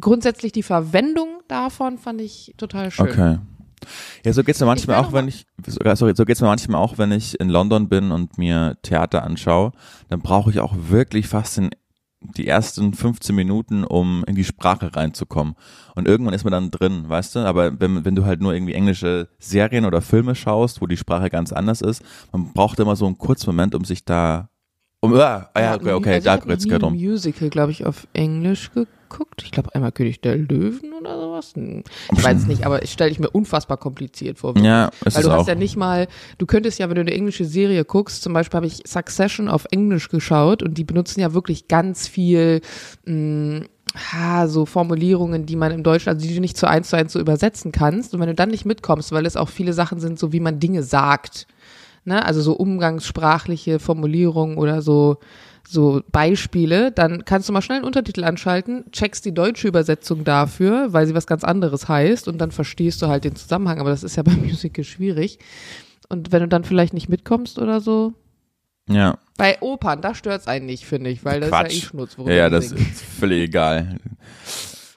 grundsätzlich 0.00 0.52
die 0.52 0.62
Verwendung 0.62 1.40
davon 1.48 1.98
fand 1.98 2.20
ich 2.20 2.54
total 2.56 2.92
schön. 2.92 3.08
Okay. 3.08 3.38
Ja, 4.24 4.32
so 4.32 4.44
geht's 4.44 4.60
mir 4.60 4.66
manchmal 4.66 4.96
auch, 4.96 5.12
wenn 5.12 5.26
ich, 5.26 5.46
sorry, 5.66 6.12
so 6.14 6.24
geht's 6.24 6.40
mir 6.40 6.48
manchmal 6.48 6.80
auch, 6.80 6.98
wenn 6.98 7.10
ich 7.10 7.38
in 7.40 7.48
London 7.48 7.88
bin 7.88 8.12
und 8.12 8.38
mir 8.38 8.76
Theater 8.82 9.24
anschaue, 9.24 9.72
dann 10.08 10.20
brauche 10.20 10.50
ich 10.50 10.60
auch 10.60 10.74
wirklich 10.76 11.26
fast 11.26 11.56
den 11.56 11.70
die 12.20 12.46
ersten 12.46 12.92
15 12.94 13.34
Minuten, 13.34 13.84
um 13.84 14.24
in 14.26 14.34
die 14.34 14.44
Sprache 14.44 14.94
reinzukommen. 14.94 15.54
Und 15.94 16.08
irgendwann 16.08 16.34
ist 16.34 16.44
man 16.44 16.52
dann 16.52 16.70
drin, 16.70 17.08
weißt 17.08 17.36
du? 17.36 17.38
Aber 17.40 17.80
wenn, 17.80 18.04
wenn 18.04 18.14
du 18.14 18.24
halt 18.24 18.40
nur 18.40 18.54
irgendwie 18.54 18.74
englische 18.74 19.28
Serien 19.38 19.84
oder 19.84 20.00
Filme 20.00 20.34
schaust, 20.34 20.80
wo 20.80 20.86
die 20.86 20.96
Sprache 20.96 21.30
ganz 21.30 21.52
anders 21.52 21.80
ist, 21.80 22.02
man 22.32 22.52
braucht 22.52 22.80
immer 22.80 22.96
so 22.96 23.06
einen 23.06 23.18
kurzen 23.18 23.50
Moment, 23.50 23.74
um 23.74 23.84
sich 23.84 24.04
da 24.04 24.50
um, 25.00 25.14
ah, 25.14 25.48
ja, 25.56 25.76
okay, 25.76 25.92
okay 25.92 26.14
also 26.14 26.24
da 26.24 26.36
geht's 26.38 26.66
gerade 26.66 26.86
um. 26.86 26.94
Musical, 26.94 27.50
glaube 27.50 27.70
ich, 27.70 27.86
auf 27.86 28.08
Englisch 28.14 28.70
geguckt. 28.72 28.92
Ich 29.42 29.50
glaube 29.50 29.74
einmal 29.74 29.92
König 29.92 30.20
der 30.20 30.36
Löwen 30.36 30.92
oder 31.00 31.20
sowas. 31.20 31.52
Hm, 31.54 31.84
ich 32.12 32.24
weiß 32.24 32.38
es 32.38 32.46
nicht, 32.46 32.66
aber 32.66 32.82
ich 32.82 32.92
stelle 32.92 33.10
ich 33.10 33.18
mir 33.18 33.30
unfassbar 33.30 33.76
kompliziert 33.76 34.38
vor. 34.38 34.56
Ja, 34.58 34.90
ist 35.04 35.16
Weil 35.16 35.22
du 35.22 35.32
hast 35.32 35.42
auch. 35.42 35.48
ja 35.48 35.54
nicht 35.54 35.76
mal, 35.76 36.08
du 36.38 36.46
könntest 36.46 36.78
ja, 36.78 36.88
wenn 36.88 36.96
du 36.96 37.00
eine 37.02 37.12
englische 37.12 37.44
Serie 37.44 37.84
guckst, 37.84 38.22
zum 38.22 38.32
Beispiel 38.32 38.56
habe 38.56 38.66
ich 38.66 38.82
Succession 38.86 39.48
auf 39.48 39.66
Englisch 39.70 40.08
geschaut 40.08 40.62
und 40.62 40.78
die 40.78 40.84
benutzen 40.84 41.20
ja 41.20 41.34
wirklich 41.34 41.68
ganz 41.68 42.08
viel 42.08 42.60
mh, 43.04 43.60
hm, 43.60 43.64
ha, 44.12 44.48
so 44.48 44.66
Formulierungen, 44.66 45.46
die 45.46 45.56
man 45.56 45.72
im 45.72 45.82
Deutschen, 45.82 46.10
also 46.10 46.26
die 46.26 46.34
du 46.34 46.40
nicht 46.40 46.56
zu 46.56 46.68
eins 46.68 46.90
zu 46.90 46.96
eins 46.96 47.12
so 47.12 47.20
übersetzen 47.20 47.72
kannst. 47.72 48.14
Und 48.14 48.20
wenn 48.20 48.28
du 48.28 48.34
dann 48.34 48.50
nicht 48.50 48.64
mitkommst, 48.64 49.12
weil 49.12 49.26
es 49.26 49.36
auch 49.36 49.48
viele 49.48 49.72
Sachen 49.72 49.98
sind, 49.98 50.18
so 50.18 50.32
wie 50.32 50.40
man 50.40 50.60
Dinge 50.60 50.82
sagt 50.82 51.46
ne, 52.08 52.24
also 52.24 52.40
so 52.40 52.54
umgangssprachliche 52.54 53.78
Formulierungen 53.78 54.58
oder 54.58 54.82
so, 54.82 55.18
so 55.66 56.02
Beispiele, 56.10 56.92
dann 56.92 57.24
kannst 57.24 57.48
du 57.48 57.52
mal 57.52 57.62
schnell 57.62 57.78
einen 57.78 57.86
Untertitel 57.86 58.24
anschalten, 58.24 58.90
checkst 58.92 59.24
die 59.24 59.34
deutsche 59.34 59.68
Übersetzung 59.68 60.24
dafür, 60.24 60.92
weil 60.92 61.06
sie 61.06 61.14
was 61.14 61.26
ganz 61.26 61.44
anderes 61.44 61.88
heißt 61.88 62.28
und 62.28 62.38
dann 62.38 62.50
verstehst 62.50 63.02
du 63.02 63.08
halt 63.08 63.24
den 63.24 63.36
Zusammenhang, 63.36 63.80
aber 63.80 63.90
das 63.90 64.02
ist 64.02 64.16
ja 64.16 64.22
beim 64.24 64.42
Musical 64.42 64.84
schwierig. 64.84 65.38
Und 66.08 66.32
wenn 66.32 66.40
du 66.40 66.48
dann 66.48 66.64
vielleicht 66.64 66.94
nicht 66.94 67.08
mitkommst 67.08 67.58
oder 67.58 67.80
so. 67.80 68.14
Ja. 68.88 69.18
Bei 69.36 69.60
Opern, 69.60 70.00
da 70.00 70.14
stört 70.14 70.40
es 70.40 70.46
einen 70.46 70.64
nicht, 70.64 70.86
finde 70.86 71.10
ich, 71.10 71.24
weil 71.24 71.40
das 71.40 71.50
Quatsch. 71.50 71.68
ist 71.68 71.74
ja 71.74 71.78
eh 71.78 71.88
Schnutz. 71.90 72.16
Ja, 72.18 72.32
ja 72.32 72.50
das 72.50 72.72
ist 72.72 73.02
völlig 73.02 73.48
egal. 73.48 73.98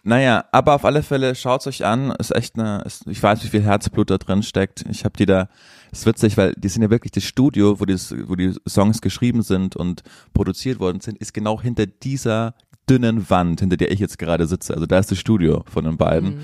Naja, 0.04 0.46
aber 0.52 0.74
auf 0.76 0.86
alle 0.86 1.04
Fälle 1.04 1.36
schaut's 1.36 1.68
euch 1.68 1.86
an. 1.86 2.12
Ist 2.12 2.36
echt 2.36 2.58
eine, 2.58 2.82
ist, 2.86 3.06
ich 3.08 3.22
weiß, 3.22 3.44
wie 3.44 3.50
viel 3.50 3.62
Herzblut 3.62 4.10
da 4.10 4.18
drin 4.18 4.42
steckt. 4.42 4.84
Ich 4.90 5.06
habe 5.06 5.16
die 5.18 5.28
da 5.28 5.48
ist 5.92 6.06
witzig, 6.06 6.38
weil 6.38 6.54
die 6.58 6.70
sind 6.70 6.82
ja 6.82 6.90
wirklich 6.90 7.12
das 7.12 7.24
Studio, 7.24 7.80
wo 7.80 7.86
die, 7.86 7.96
wo 8.28 8.36
die 8.36 8.54
Songs 8.68 9.02
geschrieben 9.02 9.42
sind 9.42 9.76
und 9.76 10.04
produziert 10.34 10.80
worden 10.80 11.02
sind, 11.02 11.18
ist 11.18 11.34
genau 11.34 11.62
hinter 11.62 11.86
dieser 11.86 12.56
dünnen 12.90 13.30
Wand, 13.30 13.60
hinter 13.60 13.78
der 13.78 13.92
ich 13.92 14.00
jetzt 14.00 14.20
gerade 14.20 14.48
sitze. 14.48 14.74
Also 14.74 14.86
da 14.86 15.00
ist 15.00 15.12
das 15.12 15.18
Studio 15.18 15.64
von 15.72 15.86
den 15.86 15.98
beiden. 15.98 16.36
Mhm. 16.36 16.42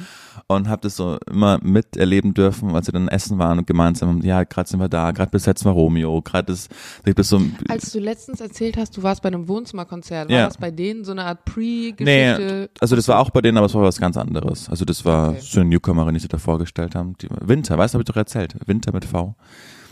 Und 0.50 0.70
habe 0.70 0.84
das 0.84 0.96
so 0.96 1.18
immer 1.30 1.60
miterleben 1.62 2.34
dürfen, 2.34 2.74
als 2.74 2.86
sie 2.86 2.92
dann 2.94 3.10
essen 3.10 3.38
waren 3.38 3.58
und 3.58 3.68
gemeinsam, 3.68 4.22
ja, 4.22 4.44
gerade 4.44 4.70
sind 4.70 4.80
wir 4.80 4.88
da, 4.88 5.12
gerade 5.12 5.32
besetzen 5.32 5.66
wir 5.66 5.72
Romeo, 5.72 6.22
gerade 6.22 6.54
ist, 6.54 6.72
das 7.04 7.28
so. 7.28 7.42
Als 7.68 7.92
du 7.92 8.00
letztens 8.00 8.40
erzählt 8.40 8.78
hast, 8.78 8.96
du 8.96 9.04
warst 9.04 9.24
bei 9.24 9.28
einem 9.28 9.48
Wohnzimmerkonzert, 9.50 10.30
war 10.30 10.38
ja. 10.38 10.46
das 10.46 10.58
bei 10.58 10.72
denen 10.72 11.04
so 11.04 11.12
eine 11.12 11.26
Art 11.26 11.44
Pre-Geschichte? 11.44 12.70
Nee, 12.70 12.80
also 12.80 12.96
das 12.96 13.08
war 13.10 13.20
auch 13.20 13.32
bei 13.32 13.42
denen, 13.42 13.58
aber 13.58 13.66
es 13.66 13.74
war 13.74 13.82
was 13.82 14.00
ganz 14.00 14.16
anderes. 14.16 14.70
Also 14.70 14.86
das 14.86 15.04
war 15.04 15.32
okay. 15.32 15.40
so 15.42 15.60
eine 15.60 15.70
Newcomerin, 15.70 16.14
die 16.14 16.22
sie 16.22 16.30
da 16.30 16.38
vorgestellt 16.38 16.96
haben. 16.96 17.16
Die, 17.22 17.28
Winter, 17.42 17.78
weißt 17.78 17.94
du, 17.94 17.98
habe 17.98 18.04
ich 18.04 18.08
doch 18.08 18.16
erzählt. 18.16 18.56
Winter 18.68 18.94
mit 18.94 19.04
V. 19.04 19.36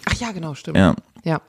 Ach 0.05 0.13
ja, 0.13 0.31
genau, 0.31 0.53
stimmt. 0.53 0.77
Ja. 0.77 0.95
Ja. 1.25 1.41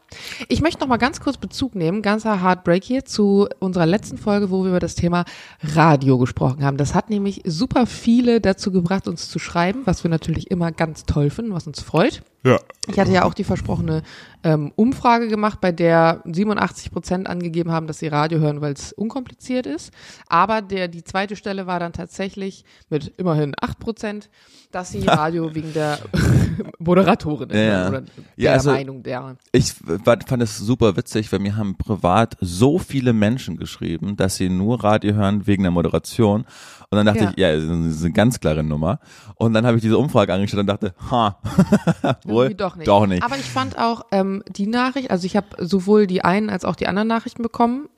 Ich 0.49 0.63
möchte 0.63 0.81
noch 0.81 0.89
mal 0.89 0.97
ganz 0.97 1.21
kurz 1.21 1.37
Bezug 1.37 1.75
nehmen, 1.75 2.01
ganzer 2.01 2.43
Heartbreak 2.43 2.83
hier 2.83 3.05
zu 3.05 3.47
unserer 3.59 3.85
letzten 3.85 4.17
Folge, 4.17 4.51
wo 4.51 4.63
wir 4.63 4.71
über 4.71 4.81
das 4.81 4.95
Thema 4.95 5.27
Radio 5.63 6.17
gesprochen 6.17 6.65
haben. 6.65 6.79
Das 6.79 6.95
hat 6.95 7.11
nämlich 7.11 7.43
super 7.45 7.87
viele 7.87 8.41
dazu 8.41 8.73
gebracht, 8.73 9.07
uns 9.07 9.29
zu 9.29 9.39
schreiben, 9.39 9.83
was 9.85 10.03
wir 10.03 10.11
natürlich 10.11 10.51
immer 10.51 10.73
ganz 10.73 11.05
toll 11.05 11.29
finden, 11.29 11.53
was 11.53 11.67
uns 11.67 11.83
freut. 11.83 12.23
Ja. 12.43 12.59
Ich 12.89 12.99
hatte 12.99 13.13
ja 13.13 13.25
auch 13.25 13.35
die 13.35 13.45
versprochene 13.45 14.03
ähm, 14.47 14.73
Umfrage 14.77 15.27
gemacht, 15.27 15.61
bei 15.61 15.73
der 15.73 16.23
87 16.25 16.93
Prozent 16.93 17.29
angegeben 17.29 17.73
haben, 17.73 17.89
dass 17.89 17.99
sie 17.99 18.07
Radio 18.07 18.39
hören, 18.39 18.61
weil 18.61 18.75
es 18.75 18.93
unkompliziert 18.93 19.67
ist. 19.67 19.93
Aber 20.29 20.63
der, 20.63 20.87
die 20.87 21.03
zweite 21.03 21.35
Stelle 21.35 21.67
war 21.67 21.81
dann 21.81 21.93
tatsächlich 21.93 22.65
mit 22.89 23.13
immerhin 23.17 23.55
8 23.61 23.81
Prozent, 23.81 24.31
dass 24.71 24.93
sie 24.93 25.01
Radio 25.07 25.53
wegen 25.53 25.73
der 25.73 25.99
Moderatorin 26.79 27.51
ist 27.51 27.57
ja, 27.57 27.63
ja. 27.63 27.89
oder 27.89 27.99
ja, 27.99 28.05
der 28.37 28.53
also 28.53 28.71
Meinung 28.71 29.03
der. 29.03 29.37
Ich 29.51 29.73
fand 30.05 30.43
es 30.43 30.59
super 30.59 30.97
witzig, 30.97 31.33
weil 31.33 31.41
mir 31.41 31.57
haben 31.57 31.77
privat 31.77 32.37
so 32.41 32.79
viele 32.79 33.13
Menschen 33.13 33.57
geschrieben, 33.57 34.17
dass 34.17 34.37
sie 34.37 34.49
nur 34.49 34.85
Radio 34.85 35.15
hören 35.15 35.49
wegen 35.49 35.65
der 35.65 35.73
Moderation. 35.73 36.47
Und 36.89 36.97
dann 36.99 37.07
dachte 37.07 37.25
ja. 37.25 37.31
ich, 37.31 37.37
ja, 37.37 37.57
das 37.57 37.97
ist 37.97 38.05
eine 38.05 38.13
ganz 38.13 38.39
klare 38.39 38.63
Nummer. 38.63 39.01
Und 39.35 39.55
dann 39.55 39.67
habe 39.67 39.77
ich 39.77 39.83
diese 39.83 39.99
Umfrage 39.99 40.33
angestellt 40.33 40.61
und 40.61 40.67
dachte, 40.69 40.95
ha, 41.11 41.41
wohl, 42.25 42.55
doch 42.55 42.77
nicht. 42.77 42.87
doch 42.87 43.07
nicht. 43.07 43.25
Aber 43.25 43.37
ich 43.37 43.51
fand 43.51 43.77
auch 43.77 44.03
ähm, 44.13 44.36
die 44.49 44.67
Nachricht, 44.67 45.11
also 45.11 45.27
ich 45.27 45.37
habe 45.37 45.49
sowohl 45.59 46.07
die 46.07 46.25
einen 46.25 46.51
als 46.51 46.65
auch 46.65 46.77
die 46.77 46.87
anderen 46.87 47.09
Nachrichten 47.09 47.43
bekommen, 47.43 47.89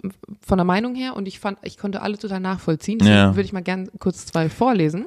von 0.40 0.59
der 0.59 0.64
Meinung 0.64 0.95
her, 0.95 1.16
und 1.16 1.28
ich 1.28 1.40
fand, 1.40 1.59
ich 1.62 1.78
konnte 1.78 2.02
alle 2.02 2.18
total 2.18 2.40
nachvollziehen. 2.40 2.99
Deswegen 2.99 3.16
ja. 3.16 3.37
würde 3.37 3.42
ich 3.47 3.52
mal 3.52 3.62
gerne 3.62 3.88
kurz 3.99 4.26
zwei 4.26 4.49
vorlesen. 4.49 5.07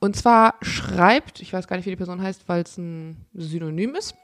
Und 0.00 0.16
zwar 0.16 0.54
schreibt, 0.62 1.40
ich 1.40 1.52
weiß 1.52 1.66
gar 1.66 1.76
nicht, 1.76 1.86
wie 1.86 1.90
die 1.90 1.96
Person 1.96 2.22
heißt, 2.22 2.48
weil 2.48 2.62
es 2.62 2.78
ein 2.78 3.26
Synonym 3.34 3.94
ist. 3.94 4.14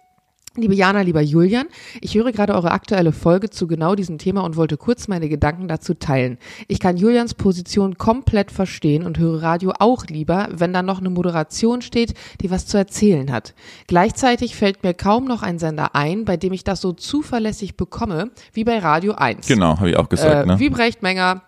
Liebe 0.56 0.76
Jana, 0.76 1.00
lieber 1.00 1.20
Julian, 1.20 1.66
ich 2.00 2.14
höre 2.14 2.30
gerade 2.30 2.54
eure 2.54 2.70
aktuelle 2.70 3.10
Folge 3.10 3.50
zu 3.50 3.66
genau 3.66 3.96
diesem 3.96 4.18
Thema 4.18 4.42
und 4.42 4.54
wollte 4.54 4.76
kurz 4.76 5.08
meine 5.08 5.28
Gedanken 5.28 5.66
dazu 5.66 5.94
teilen. 5.94 6.38
Ich 6.68 6.78
kann 6.78 6.96
Julians 6.96 7.34
Position 7.34 7.98
komplett 7.98 8.52
verstehen 8.52 9.04
und 9.04 9.18
höre 9.18 9.42
Radio 9.42 9.72
auch 9.80 10.06
lieber, 10.06 10.46
wenn 10.52 10.72
da 10.72 10.82
noch 10.82 11.00
eine 11.00 11.10
Moderation 11.10 11.82
steht, 11.82 12.14
die 12.40 12.52
was 12.52 12.68
zu 12.68 12.76
erzählen 12.76 13.32
hat. 13.32 13.52
Gleichzeitig 13.88 14.54
fällt 14.54 14.84
mir 14.84 14.94
kaum 14.94 15.24
noch 15.24 15.42
ein 15.42 15.58
Sender 15.58 15.96
ein, 15.96 16.24
bei 16.24 16.36
dem 16.36 16.52
ich 16.52 16.62
das 16.62 16.80
so 16.80 16.92
zuverlässig 16.92 17.76
bekomme 17.76 18.30
wie 18.52 18.62
bei 18.62 18.78
Radio 18.78 19.14
1. 19.14 19.48
Genau, 19.48 19.78
habe 19.78 19.90
ich 19.90 19.96
auch 19.96 20.08
gesagt. 20.08 20.44
Äh, 20.44 20.46
ne? 20.46 20.60
Wie 20.60 20.70
Brecht 20.70 21.02
Menger, 21.02 21.42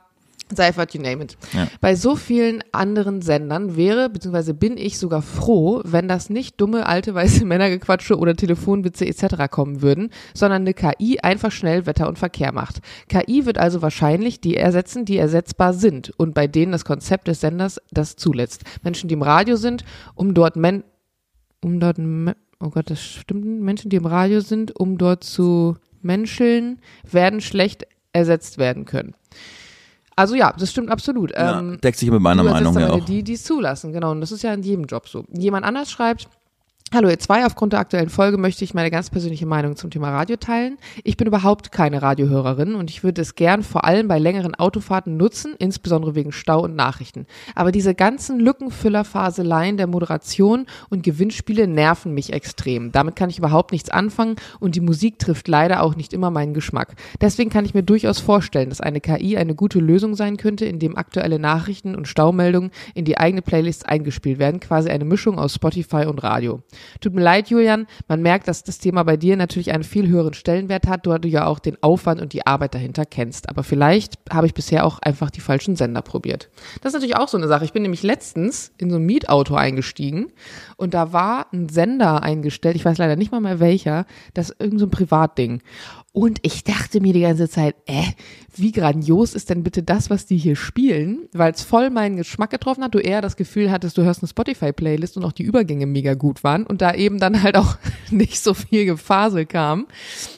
Seifert, 0.55 0.95
you 0.95 1.03
name 1.03 1.25
it. 1.25 1.37
Ja. 1.53 1.67
Bei 1.81 1.97
so 1.97 2.15
vielen 2.15 2.63
anderen 2.71 3.21
Sendern 3.21 3.77
wäre, 3.77 4.09
beziehungsweise 4.09 4.55
bin 4.55 4.77
ich 4.77 4.99
sogar 4.99 5.23
froh, 5.23 5.81
wenn 5.85 6.07
das 6.07 6.31
nicht 6.31 6.61
dumme 6.61 6.87
alte 6.87 7.15
weiße 7.15 7.45
Männergequatsche 7.47 8.17
oder 8.17 8.37
Telefonwitze 8.37 9.07
etc. 9.07 9.51
kommen 9.51 9.83
würden, 9.83 10.11
sondern 10.35 10.63
eine 10.63 10.75
KI 10.75 11.19
einfach 11.21 11.51
schnell 11.51 11.87
Wetter 11.87 12.09
und 12.09 12.19
Verkehr 12.19 12.53
macht. 12.53 12.81
KI 13.09 13.45
wird 13.45 13.59
also 13.59 13.83
wahrscheinlich 13.83 14.41
die 14.41 14.57
ersetzen, 14.57 15.05
die 15.05 15.19
ersetzbar 15.19 15.73
sind 15.73 16.13
und 16.17 16.33
bei 16.33 16.47
denen 16.47 16.71
das 16.71 16.85
Konzept 16.85 17.27
des 17.27 17.41
Senders 17.41 17.81
das 17.91 18.15
zulässt. 18.15 18.63
Menschen, 18.85 19.09
die 19.09 19.15
im 19.15 19.23
Radio 19.23 19.57
sind, 19.57 19.85
um 20.15 20.33
dort 20.33 20.55
Men 20.55 20.85
um 21.63 21.81
dort 21.81 21.99
oh 22.61 22.71
Gott, 22.71 22.91
das 22.91 23.03
stimmt, 23.03 23.45
Menschen, 23.45 23.91
die 23.91 23.97
im 23.97 24.07
Radio 24.07 24.41
sind, 24.41 24.79
um 24.79 24.99
dort 24.99 25.25
zu 25.25 25.77
menscheln, 26.03 26.81
werden 27.11 27.41
schlecht 27.41 27.87
ersetzt 28.13 28.59
werden 28.59 28.85
können. 28.85 29.15
Also 30.17 30.35
ja, 30.35 30.53
das 30.59 30.71
stimmt 30.71 30.91
absolut. 30.91 31.31
Ja, 31.33 31.59
Ähm, 31.59 31.79
deckt 31.81 31.99
sich 31.99 32.11
mit 32.11 32.21
meiner 32.21 32.43
Meinung 32.43 32.79
ja 32.79 32.91
auch. 32.91 33.05
Die, 33.05 33.23
die 33.23 33.35
es 33.35 33.45
zulassen, 33.45 33.93
genau. 33.93 34.13
Und 34.13 34.23
das 34.23 34.33
ist 34.33 34.43
ja 34.43 34.53
in 34.55 34.63
jedem 34.63 34.87
Job 34.87 35.09
so. 35.09 35.25
Jemand 35.33 35.67
anders 35.67 35.91
schreibt, 35.91 36.29
Hallo 36.95 37.09
ihr 37.09 37.19
zwei, 37.19 37.45
aufgrund 37.45 37.73
der 37.73 37.81
aktuellen 37.81 38.11
Folge 38.11 38.39
möchte 38.39 38.63
ich 38.63 38.73
meine 38.73 38.93
ganz 38.93 39.11
persönliche 39.11 39.45
Meinung 39.45 39.75
zum 39.75 39.91
Thema 39.91 40.13
Radio 40.13 40.37
teilen. 40.37 40.79
Ich 41.03 41.17
bin 41.17 41.27
überhaupt 41.27 41.73
keine 41.73 42.01
Radiohörerin 42.01 42.77
und 42.77 42.91
ich 42.91 43.03
würde 43.03 43.23
es 43.23 43.35
gern 43.35 43.65
vor 43.65 43.85
allem 43.85 44.07
bei 44.07 44.21
längeren 44.21 44.55
Autofahrten 44.55 45.17
nutzen, 45.17 45.57
insbesondere 45.59 46.15
wegen 46.15 46.31
Stau 46.31 46.63
und 46.63 46.77
Nachrichten. 46.77 47.27
Aber 47.57 47.73
diese 47.73 47.97
ganzen 47.97 48.39
Lückenfüller-Faseleien 48.39 49.77
der 49.77 49.89
Moderation 49.89 50.67
und 50.89 51.03
Gewinnspiele 51.03 51.67
nerven 51.67 52.15
mich 52.15 52.33
extrem. 52.33 52.93
Damit 52.93 53.17
kann 53.17 53.31
ich 53.31 53.39
überhaupt 53.39 53.73
nichts 53.73 53.91
anfangen 53.91 54.37
und 54.61 54.77
die 54.77 54.81
Musik 54.81 55.19
trifft 55.19 55.49
leider 55.49 55.83
auch 55.83 55.97
nicht 55.97 56.13
immer 56.13 56.31
meinen 56.31 56.55
Geschmack. 56.55 56.95
Deswegen 57.21 57.51
kann 57.51 57.65
ich 57.65 57.75
mir 57.75 57.83
durchaus 57.83 58.21
vorstellen, 58.21 58.69
dass 58.69 58.81
eine 58.81 59.01
KI 59.01 59.37
eine 59.37 59.57
gute 59.57 59.81
Lösung 59.81 60.15
sein 60.15 60.37
könnte, 60.37 60.67
indem 60.67 60.97
aktuelle 60.97 61.41
Nachrichten 61.41 61.97
und 61.97 62.07
Staumeldungen 62.07 62.71
in 62.95 63.05
die 63.05 63.19
eigene 63.19 63.43
Playlist 63.43 63.89
eingespielt 63.89 64.39
werden, 64.39 64.61
quasi 64.61 64.89
eine 64.89 65.05
Mischung 65.05 65.41
aus 65.41 65.53
Spotify 65.53 66.07
und 66.07 66.23
Radio. 66.23 66.63
Tut 67.01 67.15
mir 67.15 67.23
leid, 67.23 67.49
Julian, 67.49 67.87
man 68.09 68.23
merkt, 68.23 68.49
dass 68.49 68.65
das 68.65 68.79
Thema 68.79 69.03
bei 69.03 69.17
dir 69.17 69.37
natürlich 69.37 69.73
einen 69.73 69.85
viel 69.85 70.09
höheren 70.09 70.35
Stellenwert 70.35 70.87
hat, 70.87 71.07
da 71.07 71.19
du 71.19 71.29
ja 71.29 71.47
auch 71.47 71.59
den 71.59 71.83
Aufwand 71.83 72.21
und 72.21 72.33
die 72.33 72.47
Arbeit 72.47 72.75
dahinter 72.75 73.05
kennst. 73.05 73.49
Aber 73.49 73.63
vielleicht 73.63 74.15
habe 74.31 74.47
ich 74.47 74.55
bisher 74.55 74.85
auch 74.85 74.99
einfach 74.99 75.31
die 75.31 75.41
falschen 75.41 75.77
Sender 75.77 76.03
probiert. 76.03 76.51
Das 76.81 76.91
ist 76.91 76.95
natürlich 76.95 77.17
auch 77.17 77.29
so 77.29 77.37
eine 77.37 77.49
Sache. 77.49 77.65
Ich 77.65 77.73
bin 77.73 77.83
nämlich 77.83 78.03
letztens 78.03 78.73
in 78.79 78.91
so 78.91 78.97
ein 78.97 79.05
Mietauto 79.05 79.55
eingestiegen 79.55 80.33
und 80.77 80.95
da 80.95 81.13
war 81.13 81.47
ein 81.53 81.69
Sender 81.69 82.23
eingestellt, 82.23 82.77
ich 82.77 82.85
weiß 82.85 82.99
leider 82.99 83.17
nicht 83.17 83.33
mal 83.33 83.41
mehr 83.41 83.61
welcher, 83.61 84.07
das 84.35 84.51
ist 84.51 84.61
irgend 84.61 84.81
so 84.81 84.87
ein 84.87 84.91
Privatding. 84.91 85.63
Und 86.19 86.39
ich 86.41 86.65
dachte 86.65 87.03
mir 87.03 87.13
die 87.13 87.21
ganze 87.21 87.47
Zeit, 87.47 87.77
äh, 87.85 88.03
wie 88.57 88.73
grandios 88.73 89.35
ist 89.35 89.51
denn 89.51 89.63
bitte 89.63 89.83
das, 89.83 90.09
was 90.09 90.25
die 90.25 90.39
hier 90.39 90.57
spielen, 90.57 91.29
weil 91.35 91.53
es 91.53 91.61
voll 91.61 91.91
meinen 91.91 92.17
Geschmack 92.17 92.49
getroffen 92.49 92.83
hat, 92.83 92.95
du 92.95 92.99
eher 93.01 93.21
das 93.21 93.37
Gefühl 93.37 93.71
hattest, 93.71 93.99
du 93.99 94.03
hörst 94.03 94.23
eine 94.23 94.29
Spotify-Playlist 94.29 95.19
und 95.19 95.25
auch 95.27 95.33
die 95.33 95.43
Übergänge 95.43 95.85
mega 95.85 96.15
gut 96.15 96.43
waren 96.43 96.65
und 96.65 96.81
da 96.81 96.95
eben 96.95 97.19
dann 97.21 97.43
halt 97.43 97.59
auch 97.59 97.77
nicht 98.11 98.43
so 98.43 98.55
viel 98.55 98.87
Gefasel 98.87 99.45
kam. 99.45 99.89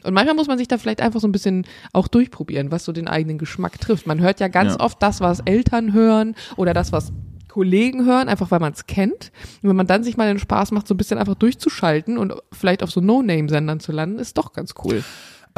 Und 0.02 0.14
manchmal 0.14 0.35
muss 0.35 0.49
man 0.49 0.58
sich 0.58 0.66
da 0.66 0.78
vielleicht 0.78 1.00
einfach 1.00 1.20
so 1.20 1.28
ein 1.28 1.32
bisschen 1.32 1.64
auch 1.92 2.08
durchprobieren, 2.08 2.73
was 2.73 2.85
so 2.85 2.90
den 2.90 3.06
eigenen 3.06 3.38
Geschmack 3.38 3.80
trifft. 3.80 4.04
Man 4.04 4.20
hört 4.20 4.40
ja 4.40 4.49
ganz 4.49 4.73
Ja. 4.73 4.80
oft 4.80 5.00
das, 5.00 5.20
was 5.20 5.38
Eltern 5.44 5.92
hören 5.92 6.35
oder 6.56 6.75
das, 6.75 6.90
was 6.90 7.12
Kollegen 7.47 8.04
hören, 8.04 8.28
einfach 8.28 8.50
weil 8.50 8.58
man 8.58 8.73
es 8.73 8.87
kennt. 8.87 9.30
Und 9.62 9.68
wenn 9.68 9.76
man 9.76 9.87
dann 9.87 10.02
sich 10.02 10.16
mal 10.16 10.26
den 10.26 10.40
Spaß 10.40 10.73
macht, 10.73 10.88
so 10.88 10.94
ein 10.94 10.97
bisschen 10.99 11.18
einfach 11.18 11.37
durchzuschalten 11.37 12.18
und 12.18 12.35
vielleicht 12.50 12.82
auf 12.82 12.90
so 12.90 13.00
No-Name-Sendern 13.00 13.78
zu 13.78 13.92
landen, 13.92 14.18
ist 14.18 14.38
doch 14.38 14.52
ganz 14.52 14.75
cool. 14.85 15.04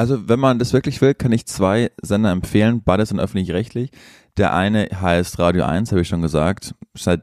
Also 0.01 0.31
wenn 0.31 0.41
man 0.41 0.59
das 0.59 0.73
wirklich 0.73 1.03
will, 1.03 1.13
kann 1.13 1.31
ich 1.31 1.45
zwei 1.45 1.91
Sender 2.01 2.31
empfehlen. 2.31 2.81
Beide 2.83 3.05
sind 3.05 3.21
öffentlich-rechtlich. 3.21 3.91
Der 4.39 4.55
eine 4.55 4.89
heißt 4.99 5.39
Radio 5.39 5.65
1, 5.67 5.91
habe 5.91 6.01
ich 6.01 6.09
schon 6.09 6.23
gesagt. 6.23 6.75
Seit 6.97 7.21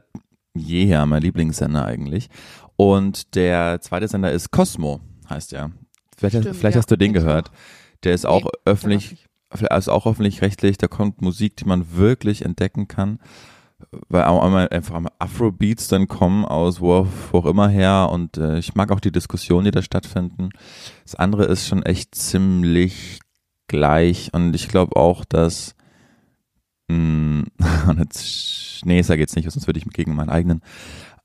jeher 0.54 1.04
mein 1.06 1.22
Lieblingssender 1.22 1.84
eigentlich. 1.84 2.28
Und 2.76 3.34
der 3.34 3.80
zweite 3.80 4.06
Sender 4.06 4.30
ist 4.30 4.52
Cosmo, 4.52 5.00
heißt 5.28 5.54
er. 5.54 5.72
Vielleicht, 6.16 6.36
Stimmt, 6.36 6.54
vielleicht 6.54 6.76
ja, 6.76 6.78
hast 6.78 6.90
du 6.92 6.96
den 6.96 7.12
gehört. 7.12 7.50
Der 8.04 8.14
ist 8.14 8.24
auch 8.24 8.44
Nee, 8.44 8.50
öffentlich, 8.64 9.26
ist 9.76 9.88
auch 9.88 10.06
öffentlich-rechtlich. 10.06 10.78
Da 10.78 10.86
kommt 10.86 11.20
Musik, 11.20 11.56
die 11.56 11.64
man 11.64 11.96
wirklich 11.96 12.44
entdecken 12.44 12.86
kann. 12.86 13.18
Weil 14.08 14.24
auch 14.24 14.42
einmal 14.44 14.68
einfach 14.68 14.94
einmal 14.96 15.12
Afrobeats 15.18 15.88
dann 15.88 16.08
kommen 16.08 16.44
aus 16.44 16.80
wo, 16.80 17.06
auch 17.32 17.46
immer 17.46 17.68
her 17.68 18.08
und 18.12 18.36
äh, 18.36 18.58
ich 18.58 18.74
mag 18.74 18.90
auch 18.90 19.00
die 19.00 19.12
Diskussionen, 19.12 19.66
die 19.66 19.70
da 19.70 19.82
stattfinden. 19.82 20.50
Das 21.04 21.14
andere 21.14 21.44
ist 21.44 21.68
schon 21.68 21.84
echt 21.84 22.14
ziemlich 22.14 23.20
gleich 23.68 24.30
und 24.32 24.54
ich 24.54 24.68
glaube 24.68 24.96
auch, 24.96 25.24
dass 25.24 25.76
mh, 26.88 27.44
und 27.88 27.98
jetzt, 27.98 28.84
nee, 28.84 29.00
sag 29.02 29.18
jetzt 29.18 29.36
nicht, 29.36 29.50
sonst 29.50 29.66
würde 29.66 29.78
ich 29.78 29.88
gegen 29.90 30.14
meinen 30.14 30.30
eigenen 30.30 30.60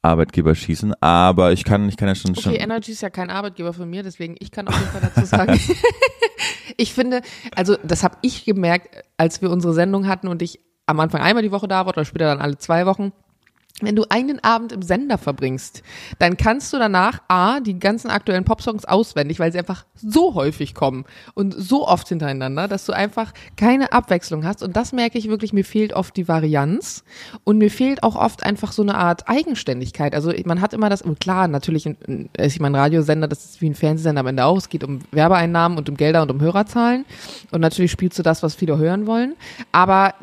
Arbeitgeber 0.03 0.53
schießen, 0.53 0.93
aber 1.01 1.53
ich 1.53 1.63
kann, 1.63 1.87
ich 1.87 1.95
kann 1.95 2.09
ja 2.09 2.15
schon, 2.15 2.35
schon 2.35 2.53
Okay, 2.53 2.61
Energy 2.61 2.91
ist 2.91 3.01
ja 3.01 3.09
kein 3.09 3.29
Arbeitgeber 3.29 3.73
von 3.73 3.89
mir, 3.89 4.03
deswegen 4.03 4.35
ich 4.39 4.51
kann 4.51 4.67
auf 4.67 4.77
jeden 4.77 4.91
Fall 4.91 5.01
dazu 5.01 5.25
sagen. 5.25 5.57
ich 6.77 6.93
finde, 6.93 7.21
also 7.55 7.77
das 7.83 8.03
habe 8.03 8.17
ich 8.21 8.43
gemerkt, 8.45 9.03
als 9.17 9.41
wir 9.41 9.49
unsere 9.49 9.73
Sendung 9.73 10.07
hatten 10.07 10.27
und 10.27 10.41
ich 10.41 10.59
am 10.85 10.99
Anfang 10.99 11.21
einmal 11.21 11.43
die 11.43 11.51
Woche 11.51 11.67
da 11.67 11.85
war 11.85 11.93
oder 11.93 12.05
später 12.05 12.25
dann 12.25 12.41
alle 12.41 12.57
zwei 12.57 12.85
Wochen. 12.85 13.11
Wenn 13.81 13.95
du 13.95 14.05
einen 14.09 14.41
Abend 14.43 14.71
im 14.71 14.83
Sender 14.83 15.17
verbringst, 15.17 15.81
dann 16.19 16.37
kannst 16.37 16.71
du 16.71 16.77
danach 16.77 17.21
A, 17.27 17.59
die 17.59 17.79
ganzen 17.79 18.11
aktuellen 18.11 18.45
Popsongs 18.45 18.85
auswendig, 18.85 19.39
weil 19.39 19.51
sie 19.51 19.57
einfach 19.57 19.85
so 19.95 20.35
häufig 20.35 20.75
kommen 20.75 21.05
und 21.33 21.55
so 21.57 21.87
oft 21.87 22.07
hintereinander, 22.07 22.67
dass 22.67 22.85
du 22.85 22.93
einfach 22.93 23.33
keine 23.57 23.91
Abwechslung 23.91 24.45
hast. 24.45 24.61
Und 24.61 24.75
das 24.77 24.93
merke 24.93 25.17
ich 25.17 25.27
wirklich, 25.27 25.53
mir 25.53 25.65
fehlt 25.65 25.93
oft 25.93 26.15
die 26.15 26.27
Varianz 26.27 27.03
und 27.45 27.57
mir 27.57 27.71
fehlt 27.71 28.03
auch 28.03 28.15
oft 28.15 28.43
einfach 28.43 28.71
so 28.73 28.83
eine 28.83 28.93
Art 28.93 29.27
Eigenständigkeit. 29.27 30.13
Also 30.13 30.31
man 30.45 30.61
hat 30.61 30.73
immer 30.73 30.89
das, 30.89 31.01
und 31.01 31.19
klar, 31.19 31.47
natürlich, 31.47 31.87
ein- 31.87 32.29
ich 32.37 32.59
meine, 32.59 32.77
Radiosender, 32.77 33.27
das 33.27 33.43
ist 33.43 33.61
wie 33.61 33.71
ein 33.71 33.75
Fernsehsender 33.75 34.19
am 34.19 34.27
Ende 34.27 34.45
auch. 34.45 34.57
Es 34.57 34.69
geht 34.69 34.83
um 34.83 34.99
Werbeeinnahmen 35.11 35.79
und 35.79 35.89
um 35.89 35.97
Gelder 35.97 36.21
und 36.21 36.29
um 36.29 36.39
Hörerzahlen. 36.39 37.05
Und 37.49 37.61
natürlich 37.61 37.91
spielst 37.91 38.19
du 38.19 38.23
das, 38.23 38.43
was 38.43 38.53
viele 38.53 38.77
hören 38.77 39.07
wollen. 39.07 39.33
Aber 39.71 40.13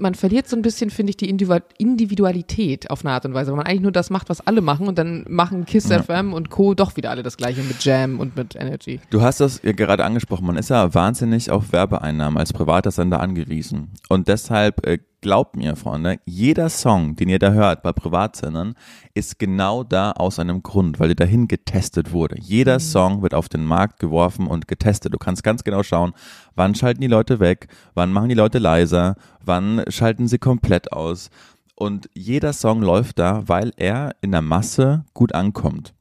man 0.00 0.14
verliert 0.14 0.48
so 0.48 0.56
ein 0.56 0.62
bisschen, 0.62 0.90
finde 0.90 1.10
ich, 1.10 1.16
die 1.18 1.32
Individu- 1.32 1.62
Individualität 1.78 2.90
auf 2.90 3.04
eine 3.04 3.14
Art 3.14 3.24
und 3.26 3.34
Weise, 3.34 3.50
weil 3.50 3.58
man 3.58 3.66
eigentlich 3.66 3.82
nur 3.82 3.92
das 3.92 4.10
macht, 4.10 4.28
was 4.28 4.40
alle 4.46 4.60
machen 4.60 4.88
und 4.88 4.98
dann 4.98 5.24
machen 5.28 5.64
Kiss 5.66 5.88
Ja. 5.88 6.02
FM 6.02 6.32
und 6.32 6.50
Co. 6.50 6.74
doch 6.74 6.96
wieder 6.96 7.10
alle 7.10 7.22
das 7.22 7.36
gleiche 7.36 7.62
mit 7.62 7.84
Jam 7.84 8.18
und 8.18 8.36
mit 8.36 8.56
Energy. 8.56 9.00
Du 9.10 9.22
hast 9.22 9.40
das 9.40 9.60
ja 9.62 9.72
gerade 9.72 10.04
angesprochen. 10.04 10.46
Man 10.46 10.56
ist 10.56 10.70
ja 10.70 10.92
wahnsinnig 10.94 11.50
auf 11.50 11.72
Werbeeinnahmen 11.72 12.38
als 12.38 12.52
privater 12.52 12.90
Sender 12.90 13.20
angewiesen. 13.20 13.90
Und 14.08 14.28
deshalb 14.28 14.86
äh, 14.86 14.98
glaubt 15.20 15.56
mir, 15.56 15.76
Freunde, 15.76 16.18
jeder 16.24 16.68
Song, 16.68 17.16
den 17.16 17.28
ihr 17.28 17.38
da 17.38 17.52
hört 17.52 17.82
bei 17.82 17.92
Privatsendern, 17.92 18.74
ist 19.14 19.38
genau 19.38 19.84
da 19.84 20.12
aus 20.12 20.38
einem 20.38 20.62
Grund, 20.62 20.98
weil 21.00 21.10
er 21.10 21.14
dahin 21.14 21.48
getestet 21.48 22.12
wurde. 22.12 22.36
Jeder 22.40 22.80
Song 22.80 23.22
wird 23.22 23.34
auf 23.34 23.48
den 23.48 23.64
Markt 23.64 23.98
geworfen 24.00 24.46
und 24.46 24.68
getestet. 24.68 25.12
Du 25.12 25.18
kannst 25.18 25.42
ganz 25.42 25.64
genau 25.64 25.82
schauen, 25.82 26.12
wann 26.54 26.74
schalten 26.74 27.00
die 27.00 27.06
Leute 27.06 27.40
weg, 27.40 27.68
wann 27.94 28.12
machen 28.12 28.28
die 28.28 28.34
Leute 28.34 28.58
leiser, 28.58 29.16
wann 29.44 29.84
schalten 29.88 30.28
sie 30.28 30.38
komplett 30.38 30.92
aus. 30.92 31.30
Und 31.74 32.10
jeder 32.14 32.52
Song 32.52 32.82
läuft 32.82 33.18
da, 33.18 33.42
weil 33.46 33.72
er 33.76 34.14
in 34.20 34.32
der 34.32 34.42
Masse 34.42 35.04
gut 35.14 35.34
ankommt. 35.34 35.94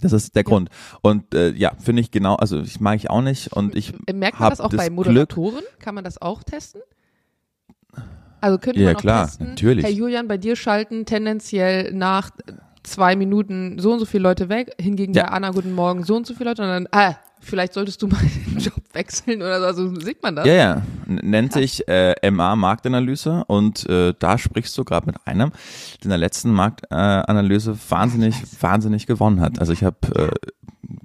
Das 0.00 0.12
ist 0.12 0.34
der 0.34 0.44
Grund. 0.44 0.70
Und 1.02 1.34
äh, 1.34 1.50
ja, 1.52 1.72
finde 1.78 2.00
ich 2.00 2.10
genau, 2.10 2.36
also 2.36 2.60
ich 2.60 2.80
mag 2.80 2.96
ich 2.96 3.10
auch 3.10 3.20
nicht 3.20 3.52
und 3.52 3.74
ich 3.74 3.92
Merkt 4.10 4.40
man 4.40 4.48
das 4.48 4.60
auch 4.60 4.70
das 4.70 4.78
bei 4.78 4.86
Glück- 4.86 4.96
Moderatoren? 4.96 5.62
Kann 5.78 5.94
man 5.94 6.04
das 6.04 6.22
auch 6.22 6.42
testen? 6.42 6.80
Also 8.40 8.58
könnte 8.58 8.80
Ja, 8.80 8.86
man 8.86 8.96
auch 8.96 9.00
klar, 9.00 9.26
testen, 9.26 9.48
natürlich. 9.50 9.84
Herr 9.84 9.92
Julian, 9.92 10.28
bei 10.28 10.38
dir 10.38 10.56
schalten 10.56 11.04
tendenziell 11.04 11.92
nach 11.92 12.30
zwei 12.82 13.14
Minuten 13.16 13.78
so 13.78 13.92
und 13.92 13.98
so 13.98 14.06
viele 14.06 14.22
Leute 14.22 14.48
weg, 14.48 14.74
hingegen 14.80 15.12
Ja. 15.14 15.24
bei 15.24 15.28
Anna 15.30 15.50
Guten 15.50 15.72
Morgen 15.74 16.04
so 16.04 16.16
und 16.16 16.26
so 16.26 16.34
viele 16.34 16.50
Leute 16.50 16.62
und 16.62 16.68
dann, 16.68 16.88
ah, 16.92 17.16
vielleicht 17.40 17.74
solltest 17.74 18.00
du 18.00 18.06
mal 18.06 18.18
den 18.46 18.58
Job 18.58 18.80
wechseln 18.94 19.42
oder 19.42 19.60
so, 19.60 19.66
also 19.66 20.00
sieht 20.00 20.22
man 20.22 20.36
das? 20.36 20.46
Ja, 20.46 20.54
ja. 20.54 20.82
Nennt 21.06 21.52
sich 21.52 21.86
äh, 21.88 22.30
MA 22.30 22.56
Marktanalyse 22.56 23.44
und 23.46 23.86
äh, 23.88 24.14
da 24.18 24.38
sprichst 24.38 24.76
du 24.78 24.84
gerade 24.84 25.06
mit 25.06 25.16
einem, 25.26 25.50
der 25.98 26.04
in 26.04 26.08
der 26.10 26.18
letzten 26.18 26.50
Marktanalyse 26.52 27.72
äh, 27.72 27.90
wahnsinnig, 27.90 28.34
wahnsinnig 28.60 29.06
gewonnen 29.06 29.40
hat. 29.40 29.58
Also 29.58 29.72
ich 29.72 29.84
habe 29.84 29.96
äh, 30.14 30.28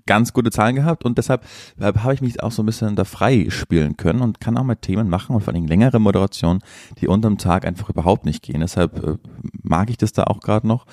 ganz 0.05 0.33
gute 0.33 0.51
Zahlen 0.51 0.75
gehabt 0.75 1.03
und 1.03 1.17
deshalb 1.17 1.43
äh, 1.79 1.91
habe 1.93 2.13
ich 2.13 2.21
mich 2.21 2.41
auch 2.43 2.51
so 2.51 2.61
ein 2.61 2.65
bisschen 2.65 2.95
da 2.95 3.05
frei 3.05 3.47
spielen 3.49 3.97
können 3.97 4.21
und 4.21 4.39
kann 4.39 4.57
auch 4.57 4.63
mal 4.63 4.75
Themen 4.75 5.09
machen 5.09 5.35
und 5.35 5.41
vor 5.41 5.53
allem 5.53 5.65
längere 5.65 5.99
Moderationen, 5.99 6.61
die 6.99 7.07
unterm 7.07 7.37
Tag 7.37 7.65
einfach 7.65 7.89
überhaupt 7.89 8.25
nicht 8.25 8.43
gehen. 8.43 8.61
Deshalb 8.61 9.03
äh, 9.03 9.17
mag 9.63 9.89
ich 9.89 9.97
das 9.97 10.13
da 10.13 10.25
auch 10.25 10.39
gerade 10.41 10.67
noch, 10.67 10.85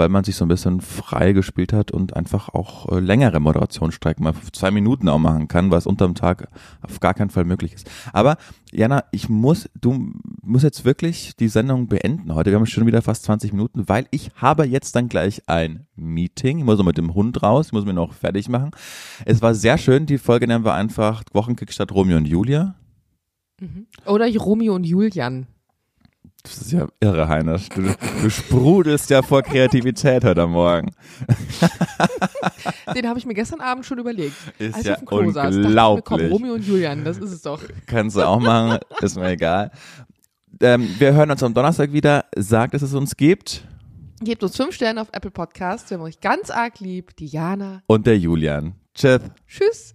weil 0.00 0.08
man 0.08 0.24
sich 0.24 0.34
so 0.34 0.46
ein 0.46 0.48
bisschen 0.48 0.80
frei 0.80 1.32
gespielt 1.32 1.74
hat 1.74 1.90
und 1.90 2.16
einfach 2.16 2.48
auch 2.48 2.90
äh, 2.90 3.00
längere 3.00 3.38
Moderationsstrecken 3.38 4.24
mal 4.24 4.32
zwei 4.50 4.70
Minuten 4.70 5.10
auch 5.10 5.18
machen 5.18 5.46
kann, 5.46 5.70
was 5.70 5.86
unterm 5.86 6.14
Tag 6.14 6.48
auf 6.80 7.00
gar 7.00 7.12
keinen 7.12 7.28
Fall 7.28 7.44
möglich 7.44 7.74
ist. 7.74 7.90
Aber 8.14 8.38
Jana, 8.72 9.04
ich 9.12 9.28
muss, 9.28 9.68
du 9.78 10.10
musst 10.42 10.64
jetzt 10.64 10.86
wirklich 10.86 11.36
die 11.36 11.48
Sendung 11.48 11.86
beenden 11.86 12.34
heute. 12.34 12.50
Wir 12.50 12.58
haben 12.58 12.64
schon 12.64 12.86
wieder 12.86 13.02
fast 13.02 13.24
20 13.24 13.52
Minuten, 13.52 13.90
weil 13.90 14.06
ich 14.10 14.30
habe 14.36 14.64
jetzt 14.64 14.96
dann 14.96 15.10
gleich 15.10 15.42
ein 15.48 15.86
Meeting. 15.96 16.60
Ich 16.60 16.64
muss 16.64 16.78
noch 16.78 16.86
mit 16.86 16.96
dem 16.96 17.12
Hund 17.12 17.42
raus, 17.42 17.66
ich 17.66 17.72
muss 17.74 17.84
mir 17.84 17.92
noch 17.92 18.14
fertig 18.14 18.48
machen. 18.48 18.70
Es 19.26 19.42
war 19.42 19.54
sehr 19.54 19.76
schön. 19.76 20.06
Die 20.06 20.16
Folge 20.16 20.46
nennen 20.46 20.64
wir 20.64 20.72
einfach 20.72 21.24
Wochenkick 21.34 21.74
statt 21.74 21.92
Romeo 21.92 22.16
und 22.16 22.26
Julia. 22.26 22.74
Oder 24.06 24.34
Romeo 24.34 24.74
und 24.74 24.84
Julian. 24.86 25.46
Das 26.42 26.58
ist 26.58 26.72
ja 26.72 26.86
irre, 27.00 27.28
Heiner. 27.28 27.58
Du, 27.58 27.94
du 28.22 28.30
sprudelst 28.30 29.10
ja 29.10 29.22
vor 29.22 29.42
Kreativität 29.42 30.24
heute 30.24 30.46
Morgen. 30.46 30.90
Den 32.94 33.08
habe 33.08 33.18
ich 33.18 33.26
mir 33.26 33.34
gestern 33.34 33.60
Abend 33.60 33.84
schon 33.84 33.98
überlegt. 33.98 34.36
Ist 34.58 34.74
als 34.74 34.84
ich 34.84 34.86
ja 34.88 34.94
auf 34.94 35.00
dem 35.00 35.06
Klo 35.06 35.30
saß, 35.30 35.34
dachte 35.34 35.50
ich 35.50 35.56
mir, 35.56 35.66
unglaublich. 35.66 36.04
komm, 36.04 36.20
Romeo 36.20 36.54
und 36.54 36.66
Julian, 36.66 37.04
das 37.04 37.18
ist 37.18 37.32
es 37.32 37.42
doch. 37.42 37.60
Kannst 37.86 38.16
du 38.16 38.22
auch 38.22 38.40
machen, 38.40 38.78
ist 39.00 39.16
mir 39.16 39.30
egal. 39.30 39.70
Ähm, 40.60 40.88
wir 40.98 41.12
hören 41.12 41.30
uns 41.30 41.42
am 41.42 41.54
Donnerstag 41.54 41.92
wieder. 41.92 42.24
Sagt, 42.36 42.74
dass 42.74 42.82
es 42.82 42.94
uns 42.94 43.16
gibt. 43.16 43.66
Gebt 44.20 44.42
uns 44.42 44.56
fünf 44.56 44.74
Sterne 44.74 45.00
auf 45.00 45.08
Apple 45.12 45.30
Podcasts. 45.30 45.90
Wir 45.90 45.98
haben 45.98 46.04
euch 46.04 46.20
ganz 46.20 46.50
arg 46.50 46.80
lieb. 46.80 47.16
Diana. 47.16 47.82
Und 47.86 48.06
der 48.06 48.18
Julian. 48.18 48.74
Tschüss. 48.94 49.20
Tschüss. 49.46 49.94